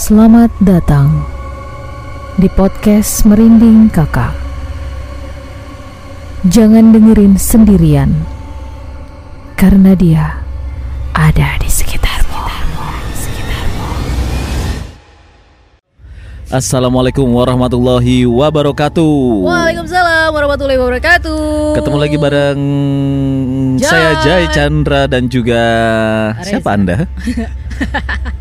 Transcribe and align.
Selamat 0.00 0.48
datang 0.64 1.28
di 2.40 2.48
podcast 2.56 3.20
Merinding 3.28 3.92
Kakak. 3.92 4.32
Jangan 6.48 6.88
dengerin 6.88 7.36
sendirian, 7.36 8.08
karena 9.60 9.92
dia 9.92 10.40
ada 11.12 11.60
di 11.60 11.68
sekitarmu. 11.68 12.40
Assalamualaikum 16.48 17.28
warahmatullahi 17.36 18.24
wabarakatuh. 18.24 19.12
Waalaikumsalam 19.44 20.32
warahmatullahi 20.32 20.80
wabarakatuh. 20.80 21.76
Ketemu 21.76 21.98
lagi 22.00 22.16
bareng 22.16 22.60
Jai. 23.76 23.84
saya 23.84 24.10
Jai 24.24 24.44
Chandra 24.48 25.04
dan 25.04 25.28
juga 25.28 25.60
Reza. 26.40 26.56
siapa 26.56 26.72
Anda? 26.72 27.04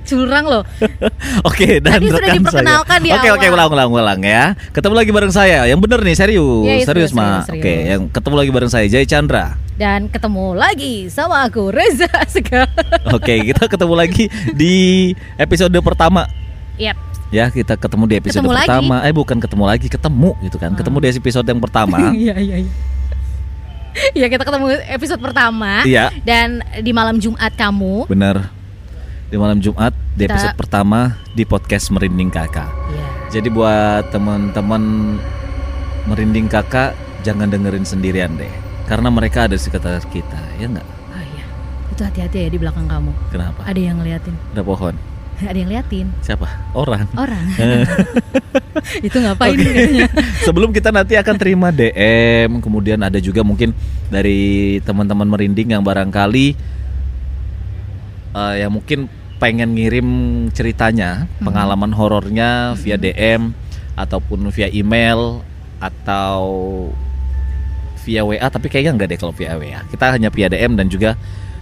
curang 0.00 0.44
loh. 0.44 0.62
Oke, 1.48 1.78
dan 1.78 1.98
Tadi 1.98 2.06
sudah 2.08 2.20
rekan 2.20 2.36
diperkenalkan 2.38 2.98
saya. 2.98 3.04
di 3.04 3.10
Oke, 3.12 3.28
oke, 3.30 3.46
awal. 3.46 3.54
ulang, 3.54 3.68
ulang, 3.70 3.88
ulang 3.92 4.20
ya. 4.20 4.44
Ketemu 4.70 4.94
lagi 4.94 5.10
bareng 5.10 5.30
saya. 5.30 5.64
Yang 5.64 5.80
bener 5.84 6.00
nih, 6.02 6.16
serius. 6.16 6.64
Iya, 6.64 6.74
serius, 6.82 7.10
serius, 7.10 7.12
Ma. 7.12 7.42
Oke, 7.42 7.62
serius. 7.62 7.86
yang 7.86 8.02
ketemu 8.08 8.34
lagi 8.36 8.50
bareng 8.50 8.70
saya 8.70 8.86
Jai 8.86 9.04
Chandra. 9.04 9.54
Dan 9.74 10.06
ketemu 10.06 10.52
lagi 10.52 11.06
sama 11.06 11.44
aku 11.44 11.70
Reza 11.70 12.10
Sega. 12.26 12.66
Oke, 13.16 13.46
kita 13.46 13.66
ketemu 13.66 13.94
lagi 13.94 14.24
di 14.50 14.74
episode 15.36 15.74
pertama. 15.78 16.26
Yap. 16.76 16.98
Ya, 17.28 17.46
kita 17.46 17.76
ketemu 17.76 18.04
di 18.04 18.14
episode 18.16 18.40
Ketemu 18.40 18.52
lagi? 18.52 18.66
pertama. 18.66 18.96
Eh, 19.02 19.12
bukan 19.12 19.36
ketemu 19.36 19.64
lagi, 19.64 19.86
ketemu 19.86 20.30
gitu 20.42 20.56
kan. 20.56 20.72
Ketemu 20.72 20.96
di 20.98 21.06
episode 21.14 21.46
yang 21.46 21.60
pertama. 21.60 21.98
Iya 22.16 22.34
iya 22.36 22.56
iya. 22.58 22.72
Iya 24.14 24.26
kita 24.28 24.42
ketemu 24.42 24.66
episode 24.88 25.18
pertama 25.18 25.82
Iya. 25.82 26.14
dan 26.22 26.62
di 26.78 26.90
malam 26.90 27.18
Jumat 27.18 27.50
kamu. 27.52 28.06
Bener 28.06 28.46
Di 29.28 29.36
malam 29.36 29.60
Jumat 29.60 29.92
Di 30.16 30.24
Kita- 30.24 30.32
episode 30.34 30.56
pertama 30.56 31.20
Di 31.36 31.44
podcast 31.44 31.92
Merinding 31.92 32.32
Kakak 32.32 32.68
Iya. 32.88 33.06
Jadi 33.28 33.48
buat 33.52 34.08
teman-teman 34.08 34.82
Merinding 36.08 36.48
Kakak 36.48 36.96
Jangan 37.20 37.52
dengerin 37.52 37.84
sendirian 37.84 38.32
deh 38.40 38.48
Karena 38.88 39.12
mereka 39.12 39.44
ada 39.44 39.52
di 39.52 39.60
sekitar 39.60 40.00
kita 40.08 40.40
Ya 40.56 40.64
nggak? 40.64 40.88
Oh 41.12 41.20
iya. 41.20 41.44
Itu 41.92 42.00
hati-hati 42.08 42.36
ya 42.40 42.48
di 42.48 42.56
belakang 42.56 42.88
kamu. 42.88 43.12
Kenapa? 43.28 43.60
Ada 43.68 43.80
yang 43.80 44.00
ngeliatin. 44.00 44.32
Ada 44.56 44.62
pohon 44.64 44.94
Ada 45.38 45.58
yang 45.60 45.70
liatin. 45.70 46.06
Siapa? 46.24 46.48
Orang 46.72 47.04
Orang. 47.12 47.44
Itu 49.06 49.20
ngapain 49.20 49.54
kayaknya? 49.54 50.08
Sebelum 50.48 50.72
kita 50.72 50.88
nanti 50.88 51.20
akan 51.20 51.36
terima 51.36 51.68
DM 51.68 52.64
Kemudian 52.64 52.96
ada 53.04 53.20
juga 53.20 53.44
mungkin 53.44 53.76
Dari 54.08 54.80
teman-teman 54.88 55.28
Merinding 55.28 55.76
yang 55.76 55.84
barangkali 55.84 56.46
eh, 58.32 58.54
Yang 58.56 58.72
mungkin 58.72 58.98
pengen 59.38 59.78
ngirim 59.78 60.08
ceritanya 60.52 61.30
Pengalaman 61.40 61.94
horornya 61.94 62.74
via 62.76 62.98
DM 62.98 63.54
Ataupun 63.94 64.50
via 64.50 64.68
email 64.68 65.40
Atau 65.78 66.42
via 68.02 68.26
WA 68.26 68.46
Tapi 68.50 68.66
kayaknya 68.68 68.92
enggak 68.98 69.08
deh 69.14 69.18
kalau 69.18 69.34
via 69.34 69.54
WA 69.54 69.80
Kita 69.88 70.12
hanya 70.12 70.28
via 70.28 70.50
DM 70.50 70.74
dan 70.74 70.90
juga 70.90 71.14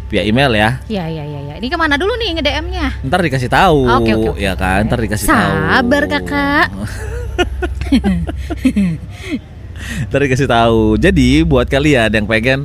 via 0.09 0.25
email 0.25 0.51
ya 0.57 0.71
Iya 0.89 1.05
iya 1.07 1.25
iya 1.25 1.41
iya. 1.53 1.55
Ini 1.61 1.69
ke 1.69 1.79
mana 1.79 2.01
dulu 2.01 2.17
nih 2.17 2.41
nge-DM-nya? 2.41 2.87
Ntar 3.07 3.21
dikasih 3.23 3.51
tahu 3.53 3.87
Oke, 3.87 4.13
oke, 4.17 4.29
oke. 4.35 4.41
ya 4.41 4.57
kan 4.57 4.89
Ntar 4.89 5.01
dikasih 5.05 5.27
tahu 5.29 5.53
Sabar, 5.57 6.03
Kakak. 6.09 6.67
Ntar 10.09 10.21
dikasih 10.25 10.49
tahu. 10.49 10.97
Jadi 10.99 11.45
buat 11.45 11.69
kalian 11.69 12.11
yang 12.11 12.27
pengen 12.27 12.65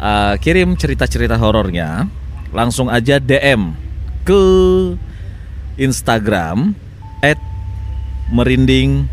uh, 0.00 0.34
kirim 0.42 0.74
cerita-cerita 0.74 1.38
horornya, 1.38 2.10
langsung 2.50 2.90
aja 2.90 3.22
DM 3.22 3.89
ke 4.22 4.42
Instagram 5.76 6.76
@merinding 8.30 9.10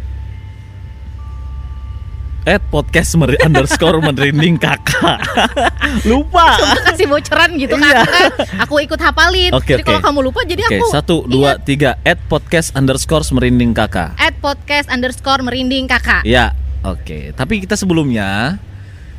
at 2.48 2.64
podcast 2.72 3.12
meri- 3.20 3.36
underscore 3.48 4.00
merinding 4.00 4.56
kakak. 4.56 5.20
Lupa. 6.10 6.56
Kasih 6.88 7.12
bocoran 7.12 7.60
gitu 7.60 7.76
kan, 7.76 7.92
Iya. 7.92 8.04
kan 8.08 8.32
aku 8.64 8.80
ikut 8.80 8.96
hafalin. 8.96 9.52
Oke, 9.52 9.76
jadi 9.76 9.84
oke. 9.84 9.88
kalau 9.92 10.00
kamu 10.00 10.20
lupa 10.32 10.42
jadi 10.48 10.64
oke 10.64 10.78
aku 10.80 10.86
satu 10.88 11.16
dua 11.28 11.60
tiga 11.60 12.00
at 12.08 12.16
podcast 12.32 12.72
underscore 12.72 13.28
merinding 13.36 13.76
kakak. 13.76 14.16
At 14.16 14.40
podcast 14.40 14.88
underscore 14.88 15.44
merinding 15.44 15.92
kakak. 15.92 16.24
Ya, 16.24 16.56
oke. 16.88 17.36
Tapi 17.36 17.68
kita 17.68 17.76
sebelumnya 17.76 18.56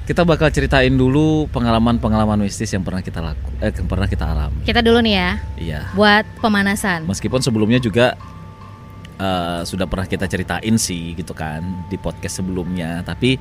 kita 0.09 0.25
bakal 0.25 0.49
ceritain 0.49 0.89
dulu 0.91 1.45
pengalaman-pengalaman 1.53 2.41
mistis 2.41 2.73
yang 2.73 2.81
pernah 2.81 3.05
kita 3.05 3.21
laku, 3.21 3.53
eh 3.61 3.69
yang 3.69 3.85
pernah 3.85 4.09
kita 4.09 4.25
alami. 4.25 4.65
kita 4.65 4.81
dulu 4.81 5.05
nih 5.05 5.15
ya 5.15 5.31
Iya. 5.55 5.81
buat 5.93 6.25
pemanasan 6.41 7.05
Meskipun 7.05 7.45
sebelumnya 7.45 7.77
juga 7.77 8.17
eh, 9.19 9.61
sudah 9.63 9.85
pernah 9.85 10.09
kita 10.09 10.25
ceritain 10.25 10.75
sih 10.79 11.13
gitu 11.13 11.35
kan 11.35 11.61
di 11.87 11.99
podcast 11.99 12.41
sebelumnya, 12.41 13.05
tapi 13.05 13.37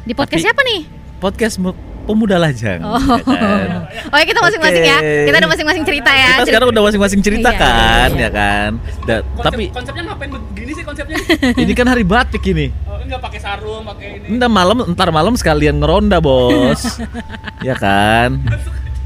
di 0.00 0.14
podcast 0.14 0.38
Tapi- 0.38 0.46
siapa 0.46 0.62
nih 0.64 0.82
podcast 1.16 1.56
Mu- 1.56 1.74
pemuda 2.04 2.38
lajang. 2.38 2.78
oh 2.80 3.02
ya 3.02 3.18
kan? 3.18 3.68
oh 4.14 4.16
ya 4.16 4.24
kita 4.24 4.38
masing-masing 4.38 4.84
ya 4.84 4.98
Oke. 5.02 5.26
kita 5.26 5.36
ada 5.36 5.48
masing-masing 5.50 5.82
cerita 5.82 6.10
ya 6.10 6.28
Kita 6.30 6.44
sekarang 6.46 6.66
udah 6.70 6.82
masing-masing 6.86 7.20
cerita 7.20 7.50
Iya, 7.50 7.58
kan, 7.58 8.08
iya. 8.08 8.22
ya 8.22 8.30
kan. 8.30 8.70
Da- 9.02 9.24
Konsep, 9.26 9.42
tapi 9.42 9.64
konsepnya 9.68 10.02
ngapain 10.06 10.30
begini 10.30 10.72
sih 10.72 10.84
konsepnya? 10.86 11.16
ini 11.66 11.72
kan 11.74 11.86
hari 11.86 12.04
batik 12.06 12.46
ini. 12.46 12.70
Oh, 12.86 12.94
enggak 12.96 13.18
pakai 13.18 13.40
sarung, 13.42 13.82
pakai 13.84 14.22
ini. 14.22 14.38
Ntar 14.38 14.46
malam, 14.48 14.76
ntar 14.88 15.10
malam 15.10 15.34
sekalian 15.34 15.76
ngeronda 15.76 16.22
bos, 16.22 17.02
ya 17.66 17.74
kan? 17.74 18.38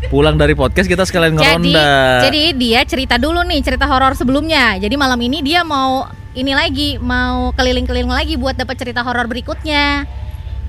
Pulang 0.08 0.36
dari 0.36 0.52
podcast 0.52 0.84
kita 0.84 1.04
sekalian 1.04 1.36
jadi 1.36 1.56
ngeronda. 1.56 1.92
jadi 2.24 2.42
dia 2.52 2.80
cerita 2.84 3.16
dulu 3.16 3.44
nih 3.44 3.60
cerita 3.60 3.84
horor 3.84 4.16
sebelumnya 4.16 4.80
jadi 4.80 4.96
malam 4.96 5.20
ini 5.20 5.44
dia 5.44 5.60
mau 5.60 6.08
ini 6.32 6.56
lagi 6.56 6.96
mau 6.96 7.52
keliling-keliling 7.52 8.08
lagi 8.08 8.34
buat 8.34 8.56
dapat 8.56 8.80
cerita 8.80 9.04
horor 9.04 9.28
berikutnya 9.28 10.08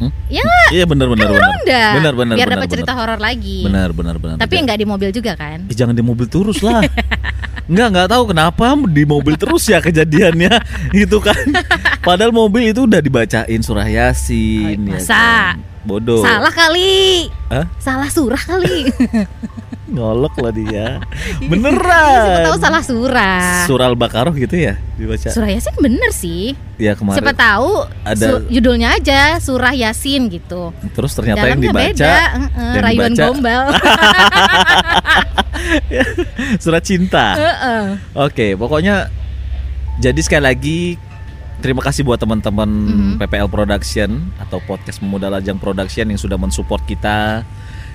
Hmm? 0.02 0.10
ya 0.28 0.42
nggak 0.42 0.70
Iya 0.72 0.84
benar 0.84 1.08
benar 1.08 1.28
benar. 1.30 1.46
Ronda. 1.46 1.84
Benar 1.94 2.14
benar 2.18 2.36
biar 2.36 2.50
dapat 2.50 2.68
cerita 2.68 2.92
horor 2.92 3.20
lagi 3.22 3.62
Benar 3.62 3.94
benar 3.94 4.16
benar. 4.18 4.36
tapi 4.36 4.56
nggak 4.58 4.78
di 4.78 4.86
mobil 4.86 5.10
juga 5.14 5.38
kan 5.38 5.70
Eh, 5.70 5.76
jangan 5.78 5.94
di 5.94 6.02
mobil 6.02 6.26
terus 6.26 6.58
lah. 6.60 6.82
Enggak, 7.70 7.88
enggak 7.88 8.08
tahu 8.10 8.24
kenapa 8.28 8.66
di 8.84 9.04
mobil 9.06 9.38
terus 9.38 9.64
ya 9.64 9.78
kejadiannya 9.78 10.52
gitu 11.00 11.22
kan. 11.22 11.38
Padahal 12.02 12.34
mobil 12.34 12.68
itu 12.68 12.84
udah 12.84 12.98
dibacain 12.98 13.62
surah 13.62 13.86
Yasin 13.86 14.82
ya 14.82 14.98
masa? 14.98 15.14
kan. 15.14 15.56
Bodoh. 15.82 16.20
Salah 16.20 16.52
kali. 16.52 17.30
Hah? 17.48 17.66
Salah 17.78 18.10
surah 18.10 18.38
kali. 18.38 18.90
Ngolok 19.92 20.40
lah 20.40 20.52
dia. 20.52 20.86
Siapa 21.38 21.52
Beneran. 21.52 22.48
tahu 22.48 22.56
salah 22.58 22.80
surah. 22.80 23.68
Surah 23.68 23.86
Al-Baqarah 23.86 24.32
gitu 24.34 24.56
ya 24.56 24.80
dibaca. 24.96 25.28
Surah 25.28 25.50
Yasin 25.50 25.76
bener 25.78 26.10
sih. 26.12 26.56
Ya 26.80 26.96
kemarin. 26.96 27.20
Siapa 27.20 27.32
tahu 27.34 27.86
ada- 28.02 28.42
judulnya 28.48 28.96
aja 28.96 29.36
surah 29.38 29.72
Yasin 29.72 30.28
gitu. 30.28 30.72
Terus 30.92 31.12
ternyata 31.12 31.44
yang 31.44 31.60
Dalamnya 31.60 31.92
dibaca 31.92 31.92
beda, 31.92 32.16
yang 32.16 32.44
rayuan 32.80 33.12
dibaca- 33.12 33.28
gombal. 33.28 33.64
surat 36.60 36.82
cinta. 36.82 37.26
Heeh. 37.36 37.84
Oke, 38.16 38.56
pokoknya 38.56 39.08
jadi 40.00 40.18
sekali 40.18 40.44
lagi 40.44 40.80
terima 41.60 41.80
kasih 41.80 42.02
buat 42.02 42.18
teman-teman 42.18 42.66
Mhm. 42.66 43.12
PPL 43.20 43.46
Production 43.46 44.32
atau 44.40 44.58
podcast 44.62 44.98
Pemuda 44.98 45.30
Lajang 45.30 45.58
Production 45.58 46.08
yang 46.08 46.18
sudah 46.18 46.34
mensupport 46.34 46.82
kita 46.84 47.46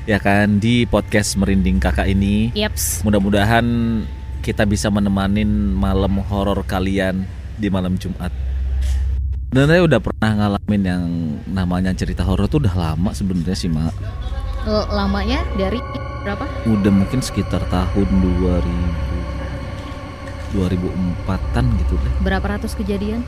ya 0.07 0.23
kan 0.23 0.63
di 0.63 0.87
podcast 0.87 1.35
Merinding 1.35 1.83
Kakak 1.83 2.07
ini. 2.07 2.55
Yaps. 2.55 3.03
Mudah-mudahan 3.03 3.67
kita 4.41 4.63
bisa 4.63 4.87
menemanin 4.87 5.75
malam 5.75 6.23
horor 6.23 6.63
kalian 6.63 7.27
di 7.59 7.67
malam 7.67 7.99
Jumat. 7.99 8.31
Dan 9.51 9.67
saya 9.67 9.83
udah 9.83 9.99
pernah 9.99 10.31
ngalamin 10.31 10.83
yang 10.83 11.05
namanya 11.51 11.91
cerita 11.95 12.23
horor 12.23 12.47
tuh 12.47 12.63
udah 12.63 12.75
lama 12.75 13.11
sebenarnya 13.11 13.57
sih, 13.59 13.67
Mak. 13.67 13.95
L- 14.67 14.89
Lamanya 14.95 15.43
dari 15.59 15.83
berapa? 16.23 16.47
Udah 16.67 16.93
mungkin 16.95 17.19
sekitar 17.23 17.67
tahun 17.67 18.07
2000 18.07 18.63
2004-an 20.55 21.65
gitu 21.85 21.95
deh. 22.01 22.13
Berapa 22.23 22.47
ratus 22.57 22.79
kejadian? 22.79 23.21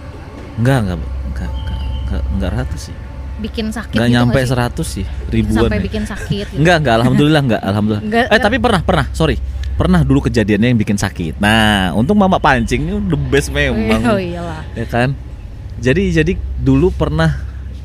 Enggak, 0.63 0.87
enggak, 0.87 0.99
enggak, 1.03 1.51
enggak, 1.51 1.81
enggak, 2.07 2.23
enggak 2.35 2.53
ratus 2.63 2.81
sih. 2.89 2.97
Bikin 3.39 3.71
sakit 3.71 3.95
Enggak 3.95 4.11
gitu 4.11 4.17
nyampe 4.19 4.41
nggak 4.43 4.51
sih? 4.51 4.57
100 4.83 4.95
sih, 4.99 5.07
ribuan. 5.31 5.71
Sampai 5.71 5.79
ya. 5.79 5.85
bikin 5.87 6.05
sakit 6.05 6.47
gitu. 6.51 6.59
Enggak, 6.59 6.77
enggak, 6.83 6.95
alhamdulillah 6.99 7.43
enggak, 7.47 7.63
alhamdulillah. 7.63 8.05
Enggak, 8.05 8.27
eh, 8.35 8.41
tapi 8.43 8.57
pernah, 8.59 8.81
pernah, 8.83 9.07
sorry. 9.15 9.37
Pernah 9.79 10.03
dulu 10.03 10.27
kejadiannya 10.27 10.75
yang 10.75 10.81
bikin 10.83 10.99
sakit. 10.99 11.39
Nah, 11.39 11.95
untuk 11.95 12.19
Mama 12.19 12.43
pancing 12.43 12.99
the 13.07 13.19
best 13.31 13.55
memang. 13.55 14.03
Oh 14.11 14.19
iyalah. 14.19 14.67
Ya 14.75 14.87
kan? 14.91 15.15
Jadi 15.79 16.11
jadi 16.11 16.33
dulu 16.59 16.91
pernah 16.91 17.39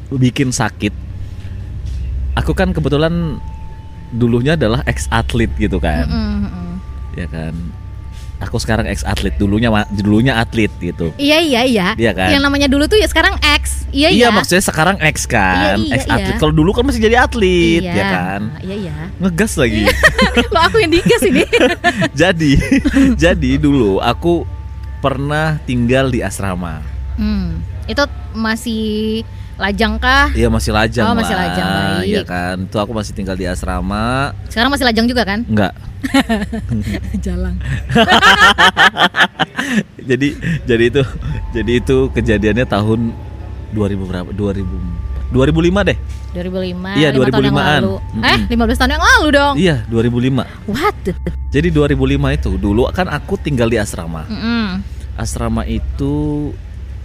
bikin 0.10 0.50
sakit. 0.50 0.90
Aku 2.34 2.58
kan 2.58 2.74
kebetulan 2.74 3.38
dulunya 4.10 4.58
adalah 4.58 4.82
ex 4.90 5.06
atlet 5.14 5.54
gitu 5.62 5.78
kan. 5.78 6.10
Mm-mm, 6.10 6.50
mm-mm. 6.50 6.70
Ya 7.14 7.30
kan. 7.30 7.54
Aku 8.44 8.60
sekarang 8.60 8.86
ex 8.86 9.02
atlet 9.02 9.32
dulunya 9.36 9.72
dulunya 9.90 10.38
atlet 10.38 10.70
gitu. 10.78 11.10
Iya 11.16 11.40
iya 11.40 11.62
iya. 11.64 11.88
Iya 11.96 12.12
kan? 12.12 12.30
Yang 12.36 12.44
namanya 12.44 12.68
dulu 12.68 12.84
tuh 12.86 13.00
ya 13.00 13.08
sekarang 13.08 13.40
X. 13.40 13.88
Iya 13.90 14.10
iya. 14.12 14.28
Iya 14.28 14.28
maksudnya 14.36 14.64
sekarang 14.64 14.98
ex 15.00 15.24
kan, 15.26 15.80
Iya, 15.80 15.88
iya, 15.88 15.94
ex 15.96 16.04
atlet. 16.06 16.34
iya. 16.36 16.40
Kalau 16.40 16.54
dulu 16.54 16.72
kan 16.74 16.84
masih 16.84 17.02
jadi 17.02 17.18
atlet 17.24 17.82
Iya. 17.84 17.94
ya 17.96 18.06
kan. 18.10 18.42
Iya 18.60 18.76
iya. 18.88 18.96
Ngegas 19.18 19.54
lagi. 19.56 19.84
Lo 20.54 20.60
aku 20.60 20.78
yang 20.84 20.92
digas 20.92 21.22
ini. 21.24 21.44
jadi 22.22 22.52
jadi 23.24 23.52
dulu 23.58 23.98
aku 23.98 24.44
pernah 25.00 25.60
tinggal 25.64 26.08
di 26.08 26.24
asrama. 26.24 26.80
hmm. 27.16 27.60
Itu 27.84 28.08
masih 28.32 29.22
lajang 29.54 29.94
kah? 29.98 30.30
Iya 30.34 30.48
masih 30.50 30.72
lajang 30.72 31.06
Oh, 31.06 31.14
masih 31.14 31.32
lah. 31.32 31.48
lajang, 31.48 31.68
baik. 31.70 32.06
Iya 32.10 32.22
kan. 32.26 32.56
Itu 32.66 32.78
aku 32.78 32.92
masih 32.92 33.14
tinggal 33.14 33.34
di 33.34 33.46
asrama. 33.46 34.34
Sekarang 34.50 34.70
masih 34.74 34.84
lajang 34.84 35.06
juga 35.06 35.22
kan? 35.24 35.40
Enggak. 35.46 35.74
Jalan. 37.26 37.54
jadi 40.10 40.28
jadi 40.66 40.84
itu 40.90 41.02
jadi 41.54 41.72
itu 41.80 41.98
kejadiannya 42.12 42.66
tahun 42.66 43.00
2000 43.72 44.10
berapa? 44.10 44.30
2000 44.30 44.66
2005 45.34 45.90
deh. 45.90 45.98
2005. 46.34 46.94
Iya, 46.94 47.10
lima 47.10 47.26
tahun 47.26 47.44
yang 47.44 47.58
2005-an. 47.58 47.82
lalu. 47.82 47.96
Mm-mm. 48.14 48.22
Eh, 48.22 48.40
15 48.54 48.78
tahun 48.78 48.92
yang 48.92 49.04
lalu 49.04 49.28
dong. 49.34 49.54
Iya, 49.58 49.76
2005. 49.90 50.44
What? 50.70 50.98
Jadi 51.50 51.68
2005 51.70 52.38
itu 52.38 52.50
dulu 52.58 52.82
kan 52.94 53.08
aku 53.10 53.34
tinggal 53.38 53.66
di 53.66 53.78
asrama. 53.78 54.30
Mm-mm. 54.30 54.82
Asrama 55.14 55.62
itu 55.66 56.50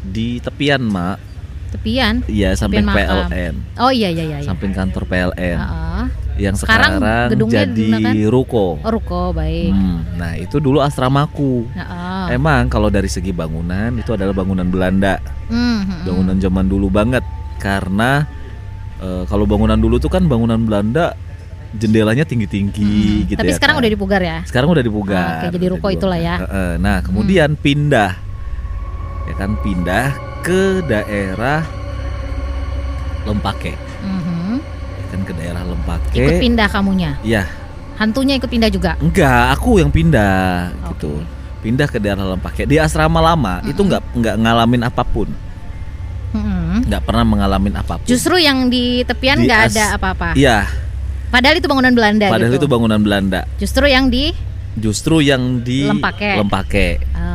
di 0.04 0.40
tepian, 0.40 0.80
Mak. 0.80 1.27
Tepian. 1.68 2.14
Iya, 2.24 2.56
samping 2.56 2.84
Tepian 2.84 2.96
makam. 2.96 3.28
PLN. 3.28 3.54
Oh 3.76 3.92
iya 3.92 4.08
iya 4.08 4.24
iya. 4.24 4.38
iya. 4.40 4.46
Samping 4.48 4.72
kantor 4.72 5.04
PLN. 5.04 5.58
Heeh. 5.58 6.04
Yang 6.38 6.62
Sekarang 6.62 7.02
sekarang, 7.02 7.28
gedungnya 7.34 7.66
jadi 7.66 7.74
digunakan? 7.74 8.30
ruko. 8.30 8.66
Oh, 8.78 8.90
ruko 8.94 9.22
baik. 9.34 9.74
Hmm, 9.74 9.98
nah, 10.14 10.32
itu 10.38 10.62
dulu 10.62 10.78
asramaku. 10.78 11.66
Heeh. 11.74 12.24
Emang 12.38 12.70
kalau 12.70 12.88
dari 12.88 13.10
segi 13.10 13.34
bangunan 13.34 13.90
itu 13.98 14.14
adalah 14.14 14.30
bangunan 14.30 14.70
Belanda. 14.70 15.18
Hmm, 15.50 15.82
hmm, 15.82 16.02
bangunan 16.06 16.36
zaman 16.38 16.70
dulu 16.70 16.86
banget 16.94 17.26
karena 17.58 18.22
eh, 19.02 19.26
kalau 19.26 19.50
bangunan 19.50 19.74
dulu 19.74 19.98
tuh 19.98 20.06
kan 20.06 20.30
bangunan 20.30 20.62
Belanda 20.62 21.18
jendelanya 21.74 22.24
tinggi-tinggi 22.24 23.26
hmm. 23.26 23.28
gitu 23.28 23.40
Tapi 23.44 23.52
ya 23.52 23.56
sekarang 23.60 23.76
kan. 23.76 23.82
udah 23.84 23.90
dipugar 23.92 24.20
ya. 24.24 24.38
sekarang 24.48 24.68
udah 24.72 24.80
dipugar 24.80 25.44
Oke, 25.44 25.52
jadi 25.52 25.66
ruko 25.68 25.92
dibuang. 25.92 25.98
itulah 26.00 26.18
ya. 26.22 26.36
Nah 26.80 27.04
kemudian 27.04 27.60
pindah 27.60 28.16
ya 29.28 29.34
kan 29.36 29.52
pindah 29.60 30.27
ke 30.48 30.60
daerah 30.82 31.60
Lempake 33.22 33.76
Mhm. 34.00 34.56
ya 34.96 35.04
kan 35.06 35.20
ke 35.22 35.32
daerah 35.34 35.62
Lempake 35.62 36.16
Ikut 36.16 36.34
pindah 36.38 36.64
kamunya. 36.66 37.12
ya 37.20 37.44
Hantunya 37.94 38.38
ikut 38.38 38.46
pindah 38.46 38.70
juga. 38.70 38.94
enggak 38.96 39.52
aku 39.52 39.76
yang 39.76 39.90
pindah 39.90 40.70
Oke. 40.86 40.88
gitu 40.96 41.12
pindah 41.60 41.84
ke 41.84 41.98
daerah 41.98 42.24
Lempake 42.24 42.64
di 42.64 42.78
asrama 42.78 43.18
lama 43.18 43.60
itu 43.62 43.76
nggak 43.76 44.02
nggak 44.14 44.34
ngalamin 44.38 44.82
apa 44.82 45.02
pun 45.02 45.28
Mhm. 46.30 46.86
nggak 46.86 47.02
pernah 47.02 47.24
mengalami 47.26 47.68
apa 47.74 47.98
pun 47.98 48.06
Justru 48.06 48.38
yang 48.38 48.68
di 48.68 49.02
tepian 49.02 49.36
nggak 49.38 49.60
as- 49.62 49.74
ada 49.74 49.84
apa-apa. 49.94 50.32
iya 50.32 50.64
Padahal 51.28 51.60
itu 51.60 51.68
bangunan 51.68 51.92
Belanda 51.92 52.26
padahal 52.26 52.48
gitu. 52.50 52.64
itu 52.64 52.68
bangunan 52.70 53.00
Belanda 53.02 53.40
Justru 53.58 53.84
yang 53.84 54.08
di 54.08 54.32
justru 54.72 55.20
yang 55.20 55.60
di 55.60 55.84
Lempake. 55.84 56.38
Lempake. 56.38 56.88
oh, 57.10 57.27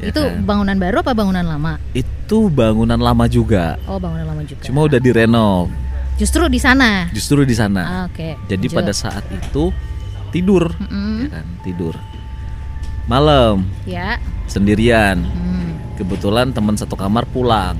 Ya 0.00 0.08
itu 0.08 0.18
kan? 0.18 0.42
bangunan 0.42 0.76
baru 0.76 0.96
apa 1.00 1.12
bangunan 1.12 1.44
lama? 1.44 1.76
itu 1.92 2.38
bangunan 2.48 2.96
lama 2.96 3.24
juga 3.26 3.76
Oh, 3.84 3.96
bangunan 3.96 4.24
lama 4.24 4.42
juga. 4.42 4.62
cuma 4.62 4.82
udah 4.82 4.96
direnov 4.96 5.68
Justru 6.16 6.46
di 6.46 6.56
sana. 6.56 7.08
justru 7.10 7.42
di 7.42 7.52
sana 7.52 7.82
Ah, 7.82 8.04
Oke. 8.06 8.36
jadi 8.46 8.60
lanjut. 8.62 8.76
pada 8.76 8.92
saat 8.92 9.24
itu 9.26 9.72
tidur 10.30 10.68
Mm-mm. 10.78 11.26
ya 11.26 11.28
kan 11.32 11.46
tidur 11.60 11.94
malam 13.06 13.66
Ya. 13.82 14.16
sendirian 14.46 15.20
Hmm. 15.20 15.74
kebetulan 15.96 16.50
teman 16.50 16.74
satu 16.74 16.94
kamar 16.94 17.26
pulang 17.26 17.76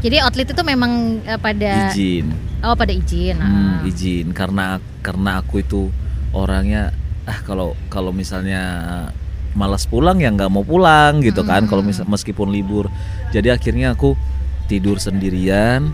Jadi 0.00 0.18
outlet 0.18 0.48
itu 0.48 0.62
memang 0.62 1.22
eh, 1.22 1.36
pada 1.36 1.92
izin 1.92 2.34
oh 2.60 2.74
pada 2.74 2.90
izin. 2.90 3.38
Hmm, 3.38 3.78
ah. 3.78 3.86
izin 3.86 4.30
karena 4.30 4.66
karena 4.98 5.38
aku 5.38 5.60
itu 5.60 5.94
orangnya 6.32 6.90
ah 7.22 7.38
kalau 7.40 7.78
kalau 7.86 8.10
misalnya 8.10 8.62
malas 9.52 9.84
pulang 9.84 10.16
ya 10.16 10.28
nggak 10.28 10.48
mau 10.48 10.62
pulang 10.62 11.20
gitu 11.20 11.42
kan 11.42 11.64
kalau 11.66 11.80
meskipun 11.84 12.48
libur 12.48 12.88
jadi 13.30 13.52
akhirnya 13.52 13.92
aku 13.92 14.16
tidur 14.64 14.96
sendirian 14.96 15.92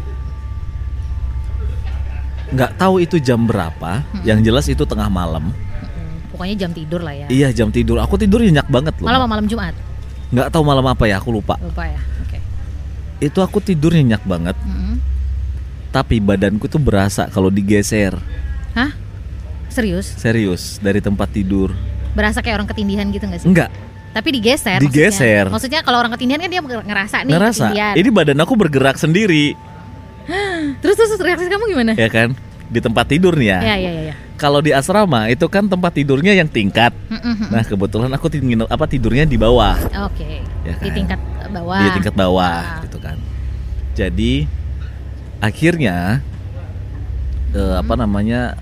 nggak 2.48 2.80
tahu 2.80 3.02
itu 3.02 3.20
jam 3.20 3.44
berapa 3.44 4.00
yang 4.22 4.40
jelas 4.40 4.64
itu 4.66 4.80
tengah 4.82 5.06
malam 5.06 5.52
Mm-mm. 5.52 6.32
Pokoknya 6.32 6.56
jam 6.56 6.70
tidur 6.72 7.04
lah 7.04 7.12
ya. 7.12 7.26
iya 7.28 7.48
jam 7.50 7.68
tidur 7.68 8.00
aku 8.00 8.16
tidur 8.16 8.40
nyenyak 8.40 8.64
banget 8.66 8.96
loh 8.98 9.06
Malam 9.06 9.28
malam 9.28 9.44
Jumat? 9.44 9.74
nggak 10.28 10.48
tahu 10.48 10.62
malam 10.62 10.84
apa 10.84 11.04
ya 11.04 11.16
aku 11.16 11.28
lupa 11.30 11.56
Lupa 11.58 11.84
ya. 11.84 12.00
Oke. 12.20 12.38
itu 13.18 13.38
aku 13.38 13.60
tidur 13.60 13.92
nyenyak 13.92 14.24
banget 14.24 14.56
Mm-mm. 14.60 14.96
tapi 15.90 16.20
badanku 16.20 16.68
tuh 16.68 16.80
berasa 16.80 17.28
kalau 17.28 17.48
digeser 17.48 18.16
Hah? 18.72 18.92
Serius? 19.68 20.16
serius 20.16 20.80
dari 20.80 21.04
tempat 21.04 21.28
tidur 21.28 21.76
Berasa 22.10 22.38
kayak 22.38 22.56
orang 22.56 22.68
ketindihan 22.68 23.06
gitu 23.08 23.24
gak 23.24 23.40
sih? 23.40 23.46
enggak 23.46 23.70
Tapi 24.08 24.28
digeser. 24.32 24.78
Digeser. 24.78 25.46
Maksudnya, 25.46 25.52
maksudnya 25.52 25.80
kalau 25.82 25.98
orang 25.98 26.12
ketindihan 26.12 26.40
kan 26.40 26.48
dia 26.48 26.60
ngerasa 26.60 27.16
nih 27.22 27.30
ngerasa 27.30 27.64
ketindihan. 27.66 27.94
ini 27.94 28.08
badan 28.10 28.38
aku 28.38 28.54
bergerak 28.54 28.96
sendiri 28.96 29.52
Terus 30.82 30.94
terus 30.94 31.18
reaksi 31.18 31.46
kamu 31.46 31.64
gimana? 31.68 31.92
ya 31.94 32.08
kan 32.08 32.32
di 32.68 32.80
tempat 32.80 33.08
tidur 33.08 33.32
nih 33.32 33.48
ya 33.48 33.58
Ya 33.64 33.74
ya 33.78 33.90
ya. 33.90 34.02
ya. 34.04 34.14
kalau 34.36 34.60
di 34.60 34.70
asrama 34.70 35.24
itu 35.26 35.40
kan 35.46 35.64
tempat 35.64 35.88
tidurnya 35.90 36.32
yang 36.32 36.44
tingkat 36.46 36.92
nah 37.48 37.62
kebetulan 37.62 38.12
aku 38.12 38.28
tinggal 38.28 38.68
apa 38.68 38.84
tidurnya 38.84 39.24
di 39.24 39.36
bawah 39.36 39.72
Oke. 40.04 40.44
Ya 40.62 40.76
Di 40.76 40.84
kan? 40.84 40.94
tingkat 40.94 41.20
bawah. 41.48 41.80
di 41.80 41.88
tingkat 41.96 42.14
bawah 42.14 42.60
Ah. 42.60 42.80
gitu 42.82 42.98
kan 42.98 43.16
jadi 43.94 44.44
akhirnya 45.38 46.20
eh, 47.50 47.74
apa 47.76 47.94
namanya 47.94 48.60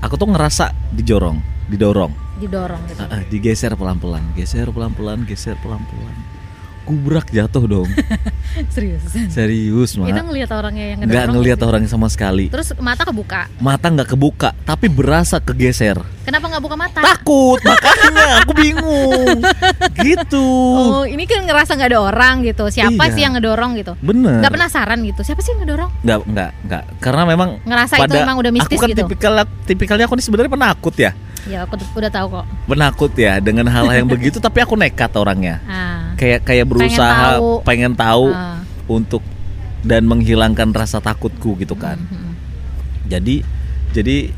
aku 0.00 0.16
tuh 0.16 0.26
ngerasa 0.26 0.72
dijorong 0.90 1.36
didorong 1.66 2.12
Didorong 2.34 2.82
gitu. 2.86 3.00
Ah, 3.00 3.14
ah, 3.14 3.22
digeser 3.24 3.72
pelan-pelan 3.72 4.22
geser 4.34 4.66
pelan-pelan 4.68 5.22
geser 5.24 5.54
pelan-pelan 5.58 6.16
gubrak 6.84 7.32
jatuh 7.32 7.64
dong 7.64 7.88
Serius. 8.76 9.08
serius 9.32 9.96
Kita 9.96 10.04
mah 10.14 10.20
ngelihat 10.22 10.52
orangnya 10.52 10.84
yang 10.86 10.98
nggak 11.00 11.32
ngelihat 11.32 11.56
gitu. 11.56 11.64
orangnya 11.64 11.88
sama 11.88 12.12
sekali 12.12 12.52
Terus 12.52 12.76
mata 12.76 13.08
kebuka. 13.08 13.48
mata 13.56 13.88
nggak 13.88 14.12
kebuka 14.12 14.52
tapi 14.62 14.86
berasa 14.86 15.40
kegeser 15.40 15.96
Kenapa 16.24 16.44
nggak 16.46 16.60
buka 16.60 16.76
mata? 16.76 17.00
takut 17.00 17.56
makanya 17.64 18.44
aku 18.44 18.52
bingung 18.52 19.40
gitu 19.96 20.44
Oh, 20.94 21.04
ini 21.04 21.24
kan 21.24 21.40
ngerasa 21.42 21.72
nggak 21.72 21.88
ada 21.88 22.00
orang 22.02 22.34
gitu. 22.42 22.68
Siapa 22.68 23.00
Iya. 23.02 23.12
sih 23.12 23.22
yang 23.22 23.32
ngedorong 23.34 23.76
gitu? 23.76 23.92
bener 23.98 24.40
Nggak 24.40 24.52
penasaran 24.52 24.98
gitu. 25.00 25.20
Siapa 25.20 25.40
sih 25.40 25.52
yang 25.52 25.64
ngedorong? 25.64 25.90
nggak 26.00 26.18
nggak 26.26 26.50
nggak 26.64 26.82
karena 27.00 27.22
memang 27.24 27.48
Ngerasa 27.62 27.94
itu 27.98 28.12
emang 28.14 28.36
udah 28.36 28.52
mistis 28.52 28.76
aku 28.76 28.82
kan 28.82 28.88
gitu. 28.90 29.00
tipikal 29.00 29.32
tipikalnya 29.64 30.04
aku 30.04 30.16
ini 30.16 30.22
sebenarnya 30.22 30.52
penakut 30.52 30.94
ya 30.94 31.16
Ya 31.44 31.60
aku 31.60 31.76
tuh 31.76 31.86
udah 31.94 32.08
tahu 32.08 32.26
kok. 32.32 32.46
penakut 32.64 33.12
ya 33.14 33.36
dengan 33.38 33.66
hal 33.66 33.84
yang 33.90 34.08
begitu 34.14 34.38
tapi 34.38 34.58
aku 34.58 34.74
nekat 34.74 35.12
orangnya 35.12 35.60
Ah. 35.64 36.16
kayak 36.16 36.40
kayak 36.42 36.64
berusaha 36.64 37.36
tahu. 37.36 37.60
pengen 37.60 37.92
tahu, 37.92 38.30
Ah. 38.30 38.64
untuk 38.86 39.20
dan 39.80 40.02
menghilangkan 40.02 40.72
rasa 40.72 40.96
takutku 40.98 41.52
gitu 41.54 41.74
kan 41.74 42.00
Mhm. 42.00 42.32
jadi 43.04 43.44
jadi 43.92 44.32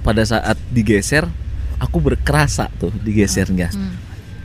pada 0.00 0.22
saat 0.22 0.54
digeser 0.68 1.26
aku 1.76 1.98
berkerasa 2.00 2.70
tuh 2.72 2.94
digesernya 2.96 3.68
Hmm. 3.68 3.98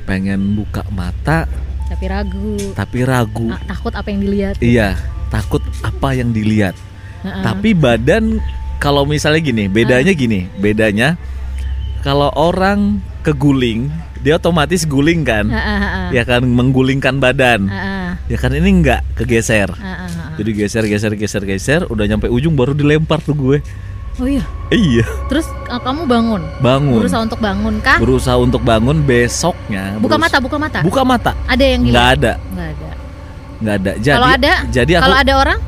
pengen 0.04 0.56
buka 0.56 0.82
mata 0.90 1.46
Tapi 1.86 2.06
ragu. 2.06 2.58
tapi 2.74 3.06
ragu 3.06 3.48
Ah, 3.48 3.62
takut 3.68 3.94
apa 3.94 4.10
yang 4.10 4.22
dilihat. 4.22 4.56
iya 4.58 4.98
takut 5.30 5.62
apa 5.80 6.10
yang 6.12 6.30
dilihat 6.30 6.74
Heeh. 7.22 7.44
tapi 7.44 7.70
badan 7.72 8.42
kalau 8.78 9.06
misalnya 9.06 9.40
gini 9.40 9.66
bedanya 9.68 10.12
gini 10.12 10.50
bedanya 10.56 11.14
kalau 12.04 12.30
orang 12.36 13.00
keguling 13.24 13.88
dia 14.24 14.36
otomatis 14.36 14.84
guling 14.84 15.24
kan? 15.24 15.48
Ya 16.12 16.24
kan 16.28 16.44
menggulingkan 16.44 17.18
badan. 17.24 17.72
Ya 18.28 18.38
kan 18.38 18.52
ini 18.52 18.84
enggak 18.84 19.02
kegeser. 19.16 19.72
Jadi 20.36 20.50
geser 20.52 20.84
geser 20.86 21.14
geser 21.16 21.44
geser 21.48 21.82
udah 21.88 22.06
nyampe 22.06 22.28
ujung 22.28 22.54
baru 22.60 22.76
dilempar 22.76 23.24
tuh 23.24 23.36
gue. 23.36 23.58
Oh 24.22 24.30
iya. 24.30 24.46
iya. 24.70 25.02
Terus 25.26 25.50
uh, 25.74 25.82
kamu 25.82 26.06
bangun. 26.06 26.42
bangun. 26.62 27.02
Berusaha 27.02 27.26
untuk 27.26 27.42
bangun 27.42 27.82
kah? 27.82 27.98
berusaha 27.98 28.38
untuk 28.38 28.62
bangun 28.62 29.02
besoknya. 29.02 29.98
Buka 29.98 30.22
mata, 30.22 30.38
buka 30.38 30.58
mata. 30.62 30.80
buka 30.86 31.02
mata. 31.02 31.32
Ada 31.50 31.66
yang 31.66 31.82
nggak 31.82 31.98
dilihat? 31.98 32.18
ada. 32.22 32.34
Nggak 32.54 32.68
ada. 32.70 32.90
nggak 33.58 33.74
ada. 33.74 33.92
Jadi 33.98 34.14
Kalau 34.14 34.30
ada, 34.30 34.54
jadi 34.70 34.92
aku 35.02 35.04
kalau 35.10 35.18
ada 35.18 35.34
orang? 35.34 35.60